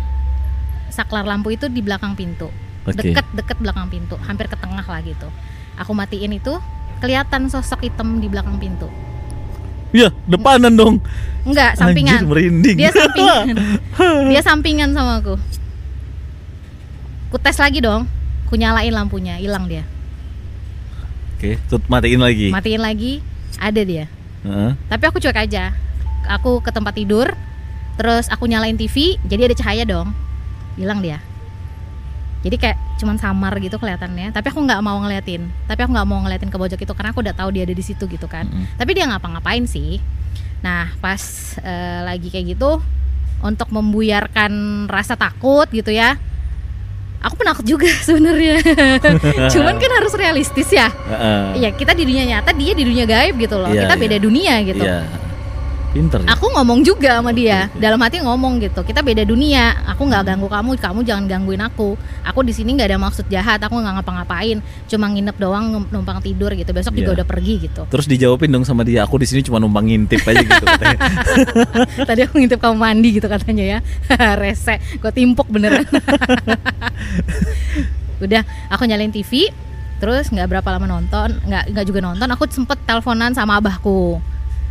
Saklar 0.87 1.27
lampu 1.27 1.51
itu 1.51 1.67
di 1.67 1.83
belakang 1.83 2.15
pintu, 2.15 2.47
Oke. 2.87 2.95
deket-deket 2.95 3.59
belakang 3.59 3.91
pintu, 3.91 4.15
hampir 4.23 4.47
ke 4.47 4.55
tengah 4.55 4.83
lah 4.83 5.03
gitu. 5.03 5.27
Aku 5.79 5.91
matiin 5.91 6.31
itu, 6.35 6.55
kelihatan 7.03 7.51
sosok 7.51 7.83
hitam 7.83 8.23
di 8.23 8.27
belakang 8.31 8.55
pintu. 8.55 8.87
Iya, 9.89 10.13
depanan 10.29 10.73
dong. 10.77 10.95
Enggak, 11.47 11.73
Anjir, 11.73 11.81
sampingan. 11.81 12.21
merinding. 12.29 12.77
Dia 12.77 12.91
sampingan. 12.93 13.45
dia 14.31 14.41
sampingan 14.45 14.89
sama 14.93 15.17
aku. 15.17 15.35
Ku 17.33 17.37
tes 17.41 17.57
lagi 17.57 17.81
dong. 17.81 18.05
Ku 18.49 18.57
nyalain 18.57 18.93
lampunya, 18.93 19.37
hilang 19.41 19.65
dia. 19.65 19.85
Oke, 21.37 21.55
tut 21.71 21.81
matiin 21.87 22.19
lagi. 22.19 22.51
Matiin 22.51 22.81
lagi, 22.83 23.23
ada 23.57 23.81
dia. 23.81 24.05
Heeh. 24.45 24.71
Tapi 24.89 25.03
aku 25.07 25.17
cuek 25.21 25.37
aja. 25.37 25.73
Aku 26.27 26.59
ke 26.61 26.69
tempat 26.69 26.93
tidur, 26.93 27.31
terus 27.95 28.27
aku 28.29 28.45
nyalain 28.45 28.75
TV, 28.77 29.17
jadi 29.25 29.49
ada 29.49 29.55
cahaya 29.55 29.83
dong. 29.87 30.11
Hilang 30.77 31.01
dia. 31.01 31.23
Jadi 32.39 32.55
kayak 32.55 32.77
cuman 33.03 33.19
samar 33.19 33.53
gitu 33.59 33.75
kelihatannya. 33.75 34.31
Tapi 34.31 34.47
aku 34.47 34.63
nggak 34.63 34.79
mau 34.79 34.95
ngeliatin. 35.03 35.51
Tapi 35.67 35.79
aku 35.83 35.91
nggak 35.91 36.07
mau 36.07 36.19
ngeliatin 36.23 36.47
ke 36.47 36.57
pojok 36.57 36.79
itu 36.79 36.93
karena 36.95 37.09
aku 37.11 37.19
udah 37.19 37.35
tahu 37.35 37.49
dia 37.51 37.67
ada 37.67 37.75
di 37.75 37.83
situ 37.83 38.07
gitu 38.07 38.27
kan. 38.31 38.47
Mm-mm. 38.47 38.79
Tapi 38.79 38.91
dia 38.95 39.05
ngapa-ngapain 39.11 39.67
sih. 39.67 39.99
Nah 40.63 40.91
pas 41.03 41.19
eh, 41.59 41.99
lagi 42.07 42.31
kayak 42.31 42.55
gitu, 42.55 42.79
untuk 43.43 43.71
membuyarkan 43.71 44.51
rasa 44.87 45.15
takut 45.15 45.67
gitu 45.71 45.91
ya. 45.91 46.15
Aku 47.19 47.35
penakut 47.35 47.67
juga 47.67 47.91
sebenarnya. 48.07 48.63
Cuman 49.53 49.75
kan 49.75 49.91
harus 49.99 50.13
realistis 50.15 50.71
ya. 50.71 50.87
Heeh. 50.87 51.63
Iya 51.63 51.69
kita 51.75 51.91
di 51.91 52.07
dunia 52.07 52.23
nyata, 52.23 52.55
dia 52.55 52.71
di 52.71 52.83
dunia 52.87 53.03
gaib 53.03 53.35
gitu 53.35 53.59
loh. 53.59 53.67
Iya, 53.67 53.87
kita 53.87 53.95
beda 53.99 54.17
dunia 54.23 54.53
gitu. 54.63 54.83
Iya. 54.83 55.03
Pinter 55.89 56.21
ya. 56.21 56.37
Aku 56.37 56.53
ngomong 56.53 56.85
juga 56.85 57.17
sama 57.17 57.33
dia, 57.33 57.65
dalam 57.75 57.97
hati 57.97 58.21
ngomong 58.21 58.61
gitu. 58.61 58.85
Kita 58.85 59.01
beda 59.01 59.25
dunia. 59.25 59.73
Aku 59.89 60.05
nggak 60.05 60.21
ganggu 60.21 60.45
kamu, 60.45 60.77
kamu 60.77 60.99
jangan 61.01 61.25
gangguin 61.25 61.59
aku. 61.59 61.97
Aku 62.21 62.45
di 62.45 62.53
sini 62.53 62.77
nggak 62.77 62.93
ada 62.93 62.99
maksud 63.01 63.25
jahat. 63.25 63.57
Aku 63.59 63.73
nggak 63.73 63.97
ngapa-ngapain, 63.97 64.61
cuma 64.85 65.09
nginep 65.09 65.35
doang, 65.35 65.89
numpang 65.89 66.21
tidur 66.21 66.53
gitu. 66.53 66.69
Besok 66.69 66.93
juga 66.93 67.11
Iya. 67.11 67.17
udah 67.21 67.27
pergi 67.27 67.53
gitu. 67.65 67.81
Terus 67.89 68.05
dijawabin 68.05 68.53
dong 68.53 68.65
sama 68.69 68.85
dia, 68.85 69.01
aku 69.01 69.17
di 69.17 69.25
sini 69.25 69.41
cuma 69.41 69.57
numpang 69.57 69.89
ngintip 69.89 70.21
aja 70.23 70.45
gitu. 70.45 70.65
Tadi 72.09 72.21
aku 72.21 72.37
ngintip 72.37 72.61
kamu 72.61 72.75
mandi 72.77 73.09
gitu 73.17 73.25
katanya 73.25 73.65
ya. 73.65 73.79
Rese, 74.41 74.77
gue 74.93 75.11
timpuk 75.11 75.49
beneran. 75.49 75.89
Udah, 78.19 78.43
aku 78.67 78.83
nyalain 78.83 79.09
TV, 79.09 79.47
terus 79.97 80.27
nggak 80.27 80.47
berapa 80.51 80.69
lama 80.69 80.85
nonton, 80.85 81.39
nggak 81.47 81.71
nggak 81.71 81.85
juga 81.87 81.99
nonton. 82.03 82.27
Aku 82.35 82.43
sempet 82.51 82.77
teleponan 82.83 83.31
sama 83.31 83.57
abahku, 83.57 84.19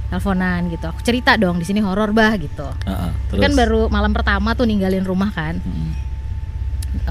teleponan 0.09 0.73
gitu. 0.73 0.88
Aku 0.88 1.01
cerita 1.05 1.37
dong 1.37 1.61
di 1.61 1.66
sini 1.68 1.85
horor 1.85 2.16
bah 2.16 2.33
gitu. 2.40 2.64
Heeh, 2.64 3.11
terus. 3.29 3.40
Kan 3.44 3.53
baru 3.53 3.92
malam 3.92 4.12
pertama 4.16 4.57
tuh 4.57 4.64
ninggalin 4.64 5.05
rumah 5.05 5.29
kan. 5.31 5.61
Mm. 5.61 6.09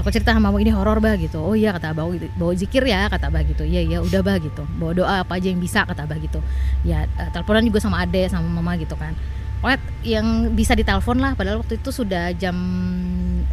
Aku 0.02 0.10
cerita 0.10 0.34
sama 0.34 0.50
abah 0.50 0.58
ini 0.58 0.74
horor 0.74 0.98
bah 0.98 1.14
gitu. 1.14 1.38
Oh 1.38 1.54
iya 1.54 1.70
kata 1.70 1.94
abah 1.94 2.10
gitu. 2.10 2.26
Bawa 2.34 2.52
zikir 2.58 2.82
ya 2.82 3.06
kata 3.06 3.30
abah 3.30 3.42
gitu. 3.46 3.62
Iya 3.62 3.80
iya 3.86 3.98
udah 4.02 4.20
bah 4.26 4.36
gitu. 4.42 4.66
Bawa 4.76 4.92
doa 4.94 5.14
apa 5.22 5.38
aja 5.38 5.46
yang 5.46 5.62
bisa 5.62 5.86
kata 5.86 6.10
abah 6.10 6.18
gitu. 6.18 6.42
Ya 6.82 7.06
eh, 7.06 7.30
teleponan 7.30 7.62
juga 7.62 7.78
sama 7.78 8.02
ade 8.02 8.26
sama 8.26 8.50
mama 8.50 8.74
gitu 8.74 8.98
kan. 8.98 9.14
Pokoknya 9.62 9.78
yang 10.02 10.26
bisa 10.54 10.74
ditelepon 10.74 11.18
lah 11.22 11.34
padahal 11.38 11.62
waktu 11.62 11.78
itu 11.78 11.90
sudah 11.90 12.34
jam 12.34 12.54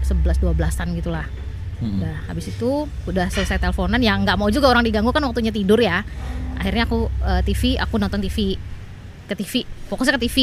11 0.02 0.42
12-an 0.42 0.88
gitu 0.98 1.14
lah. 1.14 1.30
Mm. 1.86 2.02
Udah 2.02 2.16
habis 2.34 2.50
itu 2.50 2.90
udah 3.06 3.30
selesai 3.30 3.62
teleponan 3.62 4.02
ya 4.02 4.18
nggak 4.18 4.38
mau 4.42 4.50
juga 4.50 4.74
orang 4.74 4.82
diganggu 4.82 5.14
kan 5.14 5.22
waktunya 5.22 5.54
tidur 5.54 5.78
ya. 5.78 6.02
Akhirnya 6.58 6.90
aku 6.90 7.06
eh, 7.22 7.42
TV, 7.46 7.78
aku 7.78 8.02
nonton 8.02 8.18
TV 8.26 8.58
ke 9.26 9.36
TV, 9.36 9.54
fokusnya 9.86 10.16
ke 10.16 10.26
TV, 10.26 10.38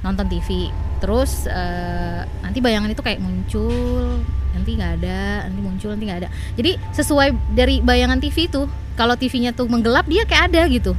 nonton 0.00 0.26
TV. 0.26 0.70
Terus 0.98 1.44
eh, 1.44 2.20
nanti 2.40 2.58
bayangan 2.58 2.88
itu 2.88 3.00
kayak 3.00 3.18
muncul, 3.18 4.20
nanti 4.50 4.70
nggak 4.74 4.92
ada, 4.98 5.46
nanti 5.46 5.60
muncul, 5.60 5.88
nanti 5.92 6.04
nggak 6.04 6.20
ada. 6.24 6.28
Jadi 6.54 6.70
sesuai 6.92 7.28
dari 7.52 7.78
bayangan 7.80 8.18
TV 8.18 8.46
itu, 8.46 8.64
kalau 8.94 9.14
TV-nya 9.14 9.52
tuh 9.52 9.66
menggelap 9.66 10.04
dia 10.04 10.24
kayak 10.24 10.50
ada 10.50 10.62
gitu. 10.66 10.92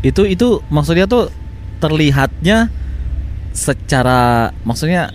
Itu 0.00 0.22
itu 0.22 0.60
maksudnya 0.68 1.06
tuh 1.06 1.32
terlihatnya 1.78 2.70
secara 3.52 4.50
maksudnya 4.62 5.12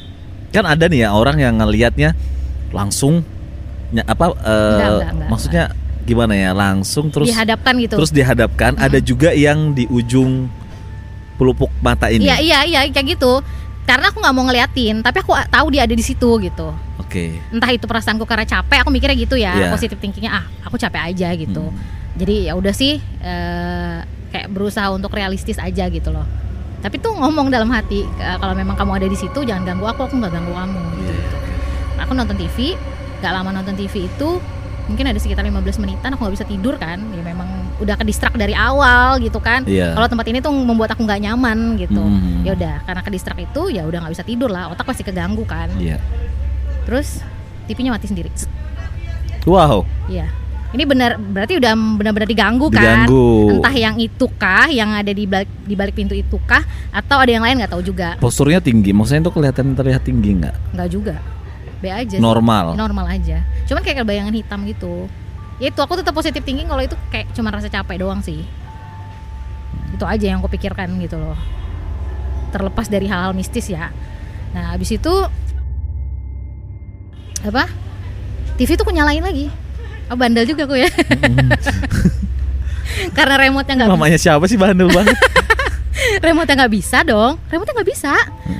kan 0.51 0.63
ada 0.63 0.85
nih 0.85 1.05
ya 1.05 1.09
orang 1.11 1.37
yang 1.37 1.57
ngelihatnya 1.57 2.13
langsung 2.69 3.25
nya- 3.91 4.05
apa 4.05 4.31
eh, 4.31 4.35
Enggak, 4.35 4.89
enggak, 4.91 5.11
enggak, 5.11 5.29
maksudnya 5.29 5.63
gimana 6.07 6.33
ya 6.33 6.51
langsung 6.51 7.11
terus 7.11 7.27
Dihadapkan 7.27 7.73
gitu. 7.83 7.95
terus 7.99 8.11
dihadapkan 8.11 8.71
ada 8.79 8.99
juga 8.99 9.35
yang 9.35 9.75
di 9.75 9.83
ujung 9.87 10.47
pelupuk 11.37 11.71
mata 11.79 12.09
ini. 12.09 12.25
Iya 12.25 12.37
iya 12.41 12.59
iya 12.65 12.79
kayak 12.89 13.17
gitu. 13.17 13.39
Karena 13.87 14.11
aku 14.11 14.19
nggak 14.19 14.35
mau 14.35 14.43
ngeliatin, 14.51 14.99
tapi 14.99 15.23
aku 15.23 15.31
tahu 15.47 15.67
dia 15.71 15.87
ada 15.87 15.95
di 15.95 16.03
situ 16.03 16.27
gitu. 16.43 16.75
Oke. 16.99 17.39
Entah 17.55 17.71
itu 17.71 17.87
perasaanku 17.87 18.27
karena 18.27 18.43
capek, 18.43 18.83
aku 18.83 18.91
mikirnya 18.91 19.15
gitu 19.15 19.39
ya. 19.39 19.55
Iya. 19.55 19.71
Positif 19.71 19.95
thinkingnya 19.95 20.43
ah, 20.43 20.45
aku 20.67 20.75
capek 20.75 21.07
aja 21.07 21.31
gitu. 21.39 21.63
Hmm. 21.63 21.79
Jadi 22.19 22.51
ya 22.51 22.53
udah 22.59 22.73
sih 22.75 22.99
eh, 22.99 23.97
kayak 24.35 24.51
berusaha 24.51 24.91
untuk 24.91 25.15
realistis 25.15 25.55
aja 25.55 25.87
gitu 25.87 26.11
loh. 26.11 26.27
Tapi 26.83 26.99
tuh 26.99 27.15
ngomong 27.15 27.47
dalam 27.47 27.71
hati 27.71 28.03
"Eh, 28.03 28.37
kalau 28.37 28.53
memang 28.53 28.75
kamu 28.75 28.99
ada 28.99 29.07
di 29.07 29.15
situ 29.15 29.39
jangan 29.47 29.63
ganggu 29.63 29.87
aku, 29.87 30.03
aku 30.03 30.19
nggak 30.19 30.33
ganggu 30.35 30.51
kamu. 30.51 30.81
Gitu, 30.99 31.11
gitu. 31.15 31.37
Aku 32.03 32.11
nonton 32.11 32.35
TV, 32.35 32.75
nggak 33.23 33.31
lama 33.33 33.49
nonton 33.55 33.73
TV 33.79 34.05
itu 34.11 34.29
mungkin 34.87 35.05
ada 35.07 35.19
sekitar 35.19 35.43
15 35.43 35.79
menitan 35.83 36.11
aku 36.11 36.27
nggak 36.27 36.35
bisa 36.35 36.45
tidur 36.45 36.75
kan. 36.75 36.99
Ya 37.15 37.23
memang 37.23 37.47
udah 37.77 37.95
ke 37.97 38.03
distrak 38.05 38.33
dari 38.33 38.57
awal 38.57 39.21
gitu 39.21 39.37
kan. 39.37 39.65
Iya. 39.65 39.93
Kalau 39.93 40.07
tempat 40.09 40.25
ini 40.29 40.39
tuh 40.41 40.53
membuat 40.53 40.93
aku 40.97 41.05
nggak 41.05 41.21
nyaman 41.23 41.77
gitu. 41.77 42.01
Hmm. 42.01 42.41
Ya 42.41 42.57
udah 42.57 42.75
karena 42.85 43.01
ke 43.05 43.11
distrak 43.13 43.37
itu 43.37 43.61
ya 43.69 43.85
udah 43.85 44.05
nggak 44.05 44.13
bisa 44.17 44.25
tidur 44.25 44.49
lah, 44.49 44.69
otak 44.73 44.85
pasti 44.85 45.05
keganggu 45.05 45.45
kan. 45.45 45.69
Iya. 45.77 46.01
Terus 46.89 47.21
TV-nya 47.67 47.93
mati 47.93 48.07
sendiri. 48.07 48.29
Wow. 49.47 49.87
Iya. 50.11 50.27
Ini 50.67 50.83
benar 50.83 51.15
berarti 51.15 51.55
udah 51.55 51.73
benar-benar 51.95 52.27
diganggu 52.27 52.67
kan? 52.67 53.07
Diganggu. 53.07 53.55
Entah 53.55 53.75
yang 53.75 53.95
itu 53.95 54.27
kah, 54.35 54.67
yang 54.67 54.91
ada 54.91 55.15
di 55.15 55.23
balik 55.23 55.47
di 55.63 55.75
balik 55.79 55.95
pintu 55.95 56.11
itu 56.11 56.35
kah, 56.43 56.59
atau 56.91 57.23
ada 57.23 57.31
yang 57.31 57.39
lain 57.39 57.63
nggak 57.63 57.71
tahu 57.71 57.83
juga. 57.87 58.19
Posturnya 58.19 58.59
tinggi, 58.59 58.91
maksudnya 58.91 59.23
itu 59.23 59.31
kelihatan 59.31 59.71
terlihat 59.79 60.03
tinggi 60.03 60.43
nggak? 60.43 60.75
Nggak 60.75 60.89
juga. 60.91 61.15
B 61.79 61.87
aja. 61.87 62.17
sih. 62.17 62.21
Normal. 62.21 62.75
Normal 62.75 63.05
aja. 63.15 63.47
Cuman 63.69 63.81
kayak 63.85 64.03
bayangan 64.03 64.33
hitam 64.35 64.59
gitu. 64.67 65.07
Ya 65.57 65.73
itu 65.73 65.79
aku 65.81 65.97
tetap 65.97 66.13
positif 66.13 66.45
tinggi 66.45 66.69
kalau 66.69 66.85
itu 66.85 66.93
kayak 67.09 67.33
cuma 67.33 67.49
rasa 67.49 67.65
capek 67.69 68.05
doang 68.05 68.21
sih. 68.21 68.45
Itu 69.93 70.05
aja 70.05 70.21
yang 70.21 70.41
aku 70.41 70.53
pikirkan 70.53 70.93
gitu 71.01 71.17
loh. 71.17 71.37
Terlepas 72.53 72.85
dari 72.85 73.09
hal-hal 73.09 73.33
mistis 73.33 73.69
ya. 73.69 73.89
Nah, 74.53 74.77
habis 74.77 74.93
itu 74.93 75.13
apa? 77.41 77.65
TV 78.57 78.73
tuh 78.77 78.85
aku 78.85 78.93
nyalain 78.93 79.21
lagi. 79.21 79.49
Oh, 80.07 80.15
bandel 80.15 80.45
juga 80.45 80.69
aku 80.69 80.77
ya. 80.77 80.89
Karena 83.17 83.35
remote-nya 83.37 83.85
nggak 83.85 83.89
Mamanya 83.93 84.17
siapa 84.17 84.45
sih 84.49 84.57
bandel 84.57 84.89
banget? 84.89 85.17
remote 86.19 86.47
nggak 86.47 86.69
bisa 86.69 87.01
dong. 87.01 87.37
Remote 87.47 87.71
nggak 87.71 87.85
bisa. 87.85 88.13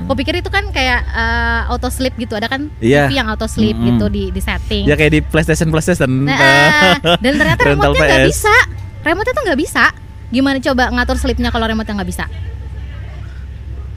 Aku 0.04 0.13
pikir 0.13 0.36
itu 0.36 0.48
kan 0.48 0.67
kayak 0.67 1.02
eh, 1.04 1.62
auto 1.67 1.88
sleep 1.88 2.15
gitu. 2.15 2.34
Ada 2.34 2.48
kan 2.48 2.67
Iya. 2.78 3.06
TV 3.06 3.15
yang 3.15 3.28
auto 3.28 3.46
sleep 3.46 3.74
Mm-mm. 3.74 3.88
gitu 3.93 4.06
di 4.08 4.24
di 4.30 4.39
setting. 4.39 4.84
Ya 4.84 4.93
kayak 4.93 5.12
di 5.12 5.22
PlayStation 5.22 5.67
PlayStation. 5.67 6.08
Nah, 6.24 6.34
eh, 6.34 6.96
dan 7.24 7.34
ternyata 7.36 7.62
remote-nya 7.70 7.98
nggak 8.00 8.28
bisa. 8.28 8.56
Remote 9.02 9.30
tuh 9.30 9.43
nggak 9.43 9.60
bisa. 9.60 9.84
Gimana 10.28 10.58
coba 10.60 10.84
ngatur 10.89 11.17
sleepnya 11.17 11.50
kalau 11.50 11.65
remote 11.65 11.88
nggak 11.88 12.06
bisa? 12.06 12.26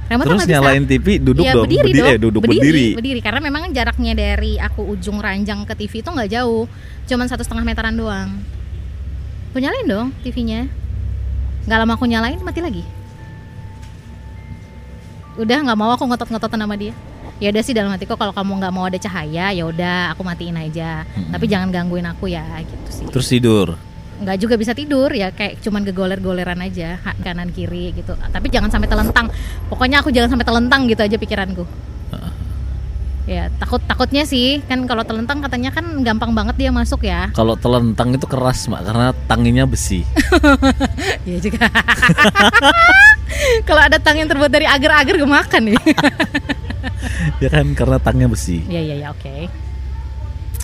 Remote 0.07 0.27
Terus 0.27 0.43
bisa. 0.43 0.53
nyalain 0.53 0.83
TV 0.85 1.07
duduk 1.19 1.43
Iya, 1.43 1.55
dong, 1.55 1.65
berdiri 1.65 1.83
Berdiri- 1.85 2.01
dong. 2.01 2.11
eh, 2.11 2.19
duduk 2.19 2.41
berdiri. 2.43 2.87
berdiri. 2.93 3.21
karena 3.21 3.41
memang 3.41 3.71
jaraknya 3.71 4.13
dari 4.13 4.59
aku 4.59 4.83
ujung 4.85 5.19
ranjang 5.19 5.63
ke 5.63 5.75
TV 5.77 6.03
itu 6.03 6.11
nggak 6.11 6.31
jauh. 6.33 6.67
Cuman 7.07 7.27
satu 7.27 7.41
setengah 7.41 7.63
meteran 7.63 7.95
doang. 7.95 8.31
Aku 9.49 9.59
nyalain 9.59 9.83
dong 9.83 10.09
TV-nya 10.21 10.71
nggak 11.61 11.79
lama 11.79 11.93
aku 11.93 12.07
nyalain 12.07 12.39
mati 12.39 12.59
lagi 12.59 12.83
udah 15.41 15.57
nggak 15.67 15.79
mau 15.79 15.91
aku 15.97 16.05
ngotot-ngototan 16.05 16.61
sama 16.61 16.77
dia. 16.77 16.93
Ya 17.41 17.49
udah 17.49 17.63
sih 17.65 17.73
dalam 17.73 17.89
hatiku 17.89 18.21
kalau 18.21 18.37
kamu 18.37 18.61
nggak 18.61 18.73
mau 18.77 18.85
ada 18.85 19.01
cahaya 19.01 19.49
ya 19.49 19.65
udah 19.65 20.13
aku 20.13 20.21
matiin 20.21 20.61
aja. 20.61 21.09
Tapi 21.09 21.45
jangan 21.49 21.73
gangguin 21.73 22.05
aku 22.05 22.29
ya 22.29 22.45
gitu 22.61 22.89
sih. 22.93 23.07
Terus 23.09 23.29
tidur. 23.29 23.69
nggak 24.21 24.37
juga 24.37 24.61
bisa 24.61 24.77
tidur 24.77 25.09
ya 25.17 25.33
kayak 25.33 25.65
cuman 25.65 25.81
gegoler-goleran 25.81 26.61
aja 26.61 27.01
kanan 27.25 27.49
kiri 27.57 27.97
gitu. 27.97 28.13
Tapi 28.13 28.53
jangan 28.53 28.69
sampai 28.69 28.85
telentang. 28.85 29.33
Pokoknya 29.73 30.05
aku 30.05 30.13
jangan 30.13 30.37
sampai 30.37 30.45
telentang 30.45 30.85
gitu 30.85 31.01
aja 31.01 31.17
pikiranku 31.17 31.65
ya 33.29 33.53
takut 33.61 33.81
takutnya 33.85 34.25
sih 34.25 34.65
kan 34.65 34.89
kalau 34.89 35.05
telentang 35.05 35.45
katanya 35.45 35.71
kan 35.71 35.85
gampang 36.01 36.33
banget 36.33 36.57
dia 36.57 36.71
masuk 36.73 37.05
ya 37.05 37.29
Kalau 37.39 37.57
telentang 37.57 38.13
itu 38.13 38.27
keras, 38.29 38.69
Mak, 38.69 38.85
karena 38.85 39.07
tanginya 39.29 39.65
besi. 39.65 40.05
Iya 41.29 41.39
juga 41.41 41.69
kalau 43.69 43.83
ada 43.87 43.97
tang 44.01 44.17
yang 44.19 44.29
terbuat 44.29 44.51
dari 44.51 44.67
agar-agar 44.67 45.15
gue 45.17 45.31
makan 45.31 45.63
nih 45.71 45.77
ya 47.41 47.49
kan 47.49 47.67
karena 47.77 47.97
tangnya 48.01 48.27
besi. 48.29 48.65
Iya 48.69 48.81
iya 48.81 48.95
iya 49.05 49.09
oke. 49.13 49.35
Ya 49.49 49.70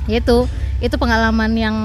itu 0.09 0.47
itu 0.77 0.93
pengalaman 1.01 1.53
yang 1.57 1.77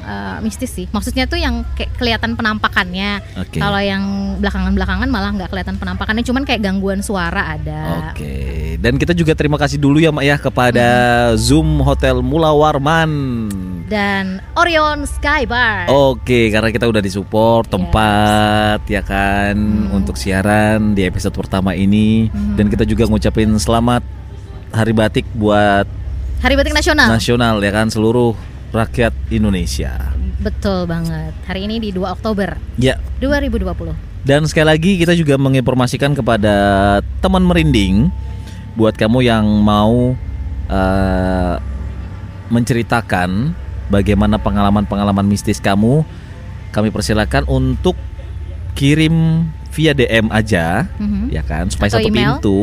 eh, 0.00 0.38
mistis 0.40 0.72
sih. 0.72 0.88
Maksudnya 0.88 1.28
tuh 1.28 1.36
yang 1.36 1.60
kayak 1.76 1.92
kelihatan 2.00 2.32
penampakannya. 2.34 3.20
Oke. 3.36 3.60
Kalau 3.60 3.80
yang 3.80 4.36
belakangan-belakangan 4.40 5.08
malah 5.12 5.30
nggak 5.36 5.50
kelihatan 5.52 5.76
penampakannya, 5.76 6.24
cuman 6.24 6.42
kayak 6.48 6.64
gangguan 6.64 7.04
suara 7.04 7.52
ada. 7.56 8.12
Oke. 8.12 8.76
Dan 8.80 8.96
kita 8.96 9.12
juga 9.12 9.36
terima 9.36 9.60
kasih 9.60 9.76
dulu 9.76 10.00
ya 10.00 10.08
Mak 10.08 10.24
ya 10.24 10.36
kepada 10.40 10.88
Zoom 11.36 11.84
Hotel 11.84 12.24
Mula 12.24 12.56
Warman. 12.56 13.12
Dan 13.90 14.40
Orion 14.56 15.04
Sky 15.04 15.44
Bar. 15.44 15.90
Oke, 15.90 16.48
karena 16.48 16.70
kita 16.72 16.88
udah 16.88 17.02
disupport 17.02 17.66
tempat 17.66 18.80
ya 18.88 19.02
kan 19.02 19.58
untuk 19.90 20.14
siaran 20.14 20.94
di 20.94 21.04
episode 21.04 21.34
pertama 21.34 21.74
ini 21.74 22.30
dan 22.54 22.70
kita 22.70 22.86
juga 22.86 23.10
ngucapin 23.10 23.50
selamat 23.58 24.06
Hari 24.70 24.94
Batik 24.94 25.26
buat 25.34 25.99
Hari 26.40 26.54
Batik 26.56 26.72
Nasional. 26.72 27.08
nasional 27.12 27.60
ya 27.60 27.68
kan 27.70 27.92
seluruh 27.92 28.32
rakyat 28.72 29.12
Indonesia. 29.28 29.92
Betul 30.40 30.88
banget. 30.88 31.36
Hari 31.44 31.68
ini 31.68 31.76
di 31.78 31.92
2 31.92 32.00
Oktober 32.08 32.56
Ya, 32.80 32.96
2020. 33.20 33.92
Dan 34.24 34.48
sekali 34.48 34.66
lagi 34.68 34.92
kita 34.96 35.12
juga 35.12 35.36
menginformasikan 35.36 36.16
kepada 36.16 36.54
teman 37.20 37.44
merinding 37.44 38.08
buat 38.72 38.96
kamu 38.96 39.20
yang 39.20 39.44
mau 39.60 40.16
eh, 40.70 41.54
menceritakan 42.48 43.52
bagaimana 43.90 44.38
pengalaman-pengalaman 44.38 45.26
mistis 45.26 45.58
kamu, 45.58 46.06
kami 46.70 46.88
persilakan 46.88 47.42
untuk 47.44 47.98
kirim 48.72 49.44
via 49.70 49.90
DM 49.92 50.30
aja, 50.30 50.86
Mhm. 50.96 51.30
ya 51.30 51.42
kan, 51.42 51.66
supaya 51.68 51.90
Atau 51.90 51.98
satu 52.00 52.08
email. 52.08 52.38
pintu. 52.38 52.60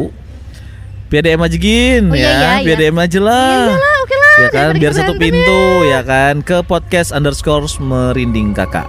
Via 1.07 1.21
DM 1.23 1.39
aja 1.39 1.55
gin 1.55 2.03
Oh, 2.11 2.15
iya, 2.15 2.27
ya, 2.27 2.35
iya, 2.35 2.51
iya. 2.67 2.75
DM 2.75 2.97
aja 2.97 3.19
lah. 3.23 3.71
Iyalah, 3.71 3.95
oke 4.03 4.15
lah. 4.15 4.35
Ya 4.37 4.47
kan, 4.51 4.71
biar 4.75 4.91
satu 4.91 5.13
pintu 5.15 5.61
ya 5.87 6.03
kan 6.03 6.43
ke 6.43 6.59
podcast 6.61 7.09
underscore 7.09 7.63
merinding 7.79 8.51
kakak. 8.51 8.85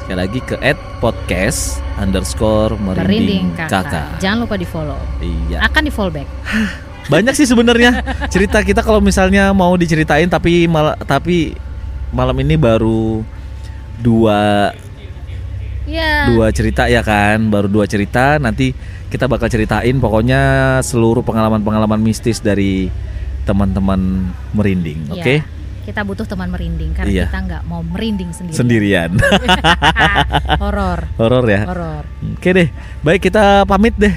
Sekali 0.00 0.16
lagi 0.18 0.40
ke 0.40 0.56
@podcast 0.98 1.78
underscore 1.94 2.74
merinding 2.74 3.04
Merinding 3.06 3.46
kakak. 3.54 3.84
kakak. 3.86 4.06
Jangan 4.18 4.38
lupa 4.42 4.56
di 4.56 4.66
follow. 4.66 5.00
Iya. 5.20 5.60
Akan 5.62 5.84
di 5.84 5.92
follow 5.92 6.10
back. 6.10 6.28
Banyak 7.12 7.34
sih 7.34 7.44
sebenarnya 7.44 8.00
cerita 8.28 8.62
kita 8.62 8.80
kalau 8.80 8.98
misalnya 8.98 9.50
mau 9.50 9.74
diceritain 9.74 10.26
tapi 10.26 10.64
mal 10.64 10.94
tapi 11.02 11.52
malam 12.10 12.38
ini 12.38 12.54
baru 12.54 13.20
dua 13.98 14.70
Ya. 15.90 16.30
dua 16.30 16.48
cerita 16.50 16.86
ya 16.86 17.02
kan, 17.02 17.50
baru 17.50 17.66
dua 17.66 17.84
cerita. 17.84 18.38
Nanti 18.38 18.70
kita 19.08 19.26
bakal 19.26 19.46
ceritain 19.46 19.98
pokoknya 19.98 20.40
seluruh 20.80 21.20
pengalaman-pengalaman 21.20 21.98
mistis 21.98 22.38
dari 22.38 22.86
teman-teman 23.42 23.98
merinding, 24.52 25.10
Ya. 25.10 25.14
oke? 25.18 25.36
Kita 25.80 26.06
butuh 26.06 26.22
teman 26.22 26.46
merinding 26.46 26.94
karena 26.94 27.10
Iya. 27.10 27.26
kita 27.26 27.40
nggak 27.42 27.62
mau 27.66 27.82
merinding 27.82 28.30
sendiri. 28.30 28.54
Sendirian. 28.54 29.10
Horor. 30.62 31.10
Horor 31.16 31.44
ya. 31.44 31.62
Horor. 31.66 32.04
Oke 32.32 32.50
deh. 32.52 32.68
Baik 33.00 33.26
kita 33.26 33.66
pamit 33.66 33.96
deh 33.96 34.14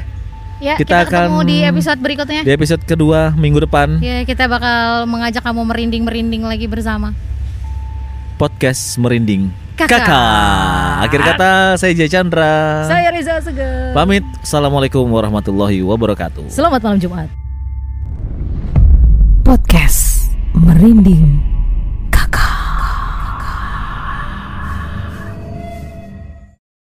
Ya, 0.61 0.79
Kita 0.79 1.03
kita, 1.03 1.27
ketemu 1.27 1.39
akan- 1.39 1.49
di 1.49 1.57
episode 1.61 1.99
berikutnya. 1.99 2.39
di 2.39 2.51
episode 2.51 2.83
kedua 2.85 3.33
minggu 3.33 3.59
depan 3.59 3.99
Ya, 3.99 4.23
kita 4.23 4.47
bakal 4.47 5.03
mengajak 5.05 5.43
kamu 5.43 5.59
merinding-merinding 5.65 6.39
lagi 6.39 6.71
bersama. 6.71 7.11
podcast 8.33 8.95
merinding 8.97 9.51
Kakak. 9.73 10.05
Akhir 11.09 11.21
kata 11.25 11.51
saya 11.81 11.91
Jay 11.97 12.09
Chandra. 12.09 12.85
Saya 12.85 13.09
Reza 13.09 13.41
Segar. 13.41 13.97
Pamit. 13.97 14.21
Assalamualaikum 14.45 15.05
warahmatullahi 15.09 15.81
wabarakatuh. 15.81 16.45
Selamat 16.49 16.79
malam 16.85 17.01
Jumat. 17.01 17.29
Podcast 19.41 20.29
Merinding 20.53 21.52